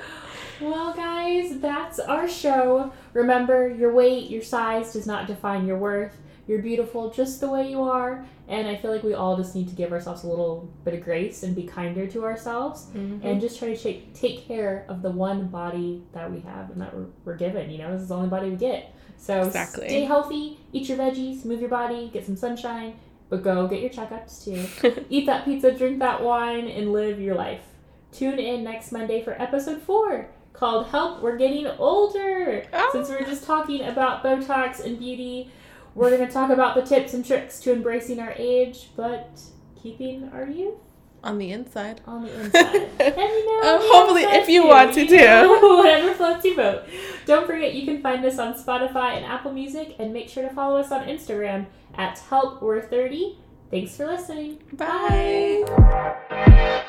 Well, 0.61 0.93
guys, 0.95 1.59
that's 1.61 1.99
our 2.01 2.29
show. 2.29 2.93
Remember, 3.13 3.69
your 3.69 3.93
weight, 3.93 4.29
your 4.29 4.43
size 4.43 4.93
does 4.93 5.07
not 5.07 5.27
define 5.27 5.67
your 5.67 5.79
worth. 5.79 6.17
You're 6.49 6.63
beautiful 6.63 7.11
just 7.11 7.41
the 7.41 7.49
way 7.49 7.71
you 7.71 7.83
are. 7.83 8.25
And 8.49 8.67
I 8.67 8.77
feel 8.77 8.91
like 8.91 9.03
we 9.03 9.13
all 9.13 9.37
just 9.37 9.55
need 9.55 9.69
to 9.69 9.75
give 9.75 9.93
ourselves 9.93 10.25
a 10.25 10.27
little 10.27 10.73
bit 10.85 10.95
of 10.95 11.05
grace 11.05 11.43
and 11.43 11.55
be 11.55 11.65
kinder 11.65 12.07
to 12.07 12.25
ourselves 12.25 12.87
mm-hmm. 12.87 13.25
and 13.25 13.41
just 13.41 13.59
try 13.59 13.75
to 13.75 13.77
take, 13.77 14.15
take 14.15 14.49
care 14.49 14.87
of 14.89 15.03
the 15.03 15.11
one 15.11 15.49
body 15.49 16.03
that 16.13 16.33
we 16.33 16.41
have 16.41 16.71
and 16.71 16.81
that 16.81 16.97
we're, 16.97 17.07
we're 17.27 17.37
given. 17.37 17.71
You 17.71 17.79
know, 17.79 17.93
this 17.93 18.03
is 18.03 18.09
the 18.09 18.17
only 18.17 18.31
body 18.31 18.49
we 18.49 18.57
get. 18.57 18.95
So 19.19 19.43
Exactly. 19.43 19.89
stay 19.89 20.05
healthy, 20.05 20.59
eat 20.73 20.89
your 20.89 20.97
veggies, 20.97 21.45
move 21.45 21.61
your 21.61 21.69
body, 21.69 22.09
get 22.13 22.25
some 22.25 22.37
sunshine, 22.37 22.95
but 23.29 23.43
go 23.43 23.67
get 23.67 23.81
your 23.81 23.91
checkups 23.91 24.45
too 24.45 25.05
eat 25.11 25.27
that 25.27 25.45
pizza, 25.45 25.73
drink 25.73 25.99
that 25.99 26.23
wine, 26.23 26.69
and 26.69 26.93
live 26.93 27.21
your 27.21 27.35
life. 27.35 27.63
Tune 28.13 28.39
in 28.39 28.65
next 28.65 28.91
Monday 28.91 29.23
for 29.23 29.41
episode 29.41 29.83
four 29.83 30.29
called 30.53 30.87
Help 30.87 31.23
We're 31.23 31.37
Getting 31.37 31.67
Older. 31.67 32.67
Ah. 32.73 32.89
Since 32.93 33.09
we're 33.11 33.25
just 33.25 33.45
talking 33.45 33.83
about 33.83 34.25
Botox 34.25 34.85
and 34.85 34.99
beauty, 34.99 35.51
we're 35.95 36.11
going 36.11 36.27
to 36.27 36.33
talk 36.33 36.51
about 36.51 36.75
the 36.75 36.83
tips 36.83 37.15
and 37.15 37.25
tricks 37.25 37.61
to 37.61 37.73
embracing 37.73 38.19
our 38.19 38.35
age, 38.37 38.89
but 38.97 39.41
keeping 39.81 40.31
our 40.33 40.47
youth 40.47 40.79
On 41.25 41.39
the 41.39 41.53
inside. 41.53 42.01
on 42.07 42.25
the 42.25 42.41
inside. 42.41 42.75
and 43.01 43.17
you 43.17 43.47
know, 43.47 43.61
uh, 43.65 43.79
the 43.79 43.89
hopefully, 43.91 44.23
if 44.23 44.49
you 44.49 44.63
too, 44.63 44.69
want 44.69 44.95
to, 44.95 45.07
do. 45.07 45.17
Whatever 45.77 46.15
floats 46.15 46.45
your 46.45 46.57
boat. 46.57 46.85
Don't 47.27 47.47
forget, 47.47 47.75
you 47.75 47.85
can 47.85 48.01
find 48.01 48.25
us 48.25 48.39
on 48.39 48.55
Spotify 48.55 49.17
and 49.17 49.25
Apple 49.25 49.53
Music, 49.53 49.97
and 49.99 50.13
make 50.13 50.29
sure 50.29 50.43
to 50.43 50.55
follow 50.55 50.79
us 50.79 50.93
on 50.93 51.07
Instagram 51.07 51.67
at 51.95 52.19
Help 52.19 52.63
We're 52.63 52.83
30. 52.83 53.37
Thanks 53.71 53.97
for 53.97 54.07
listening. 54.07 54.61
Bye. 54.73 56.85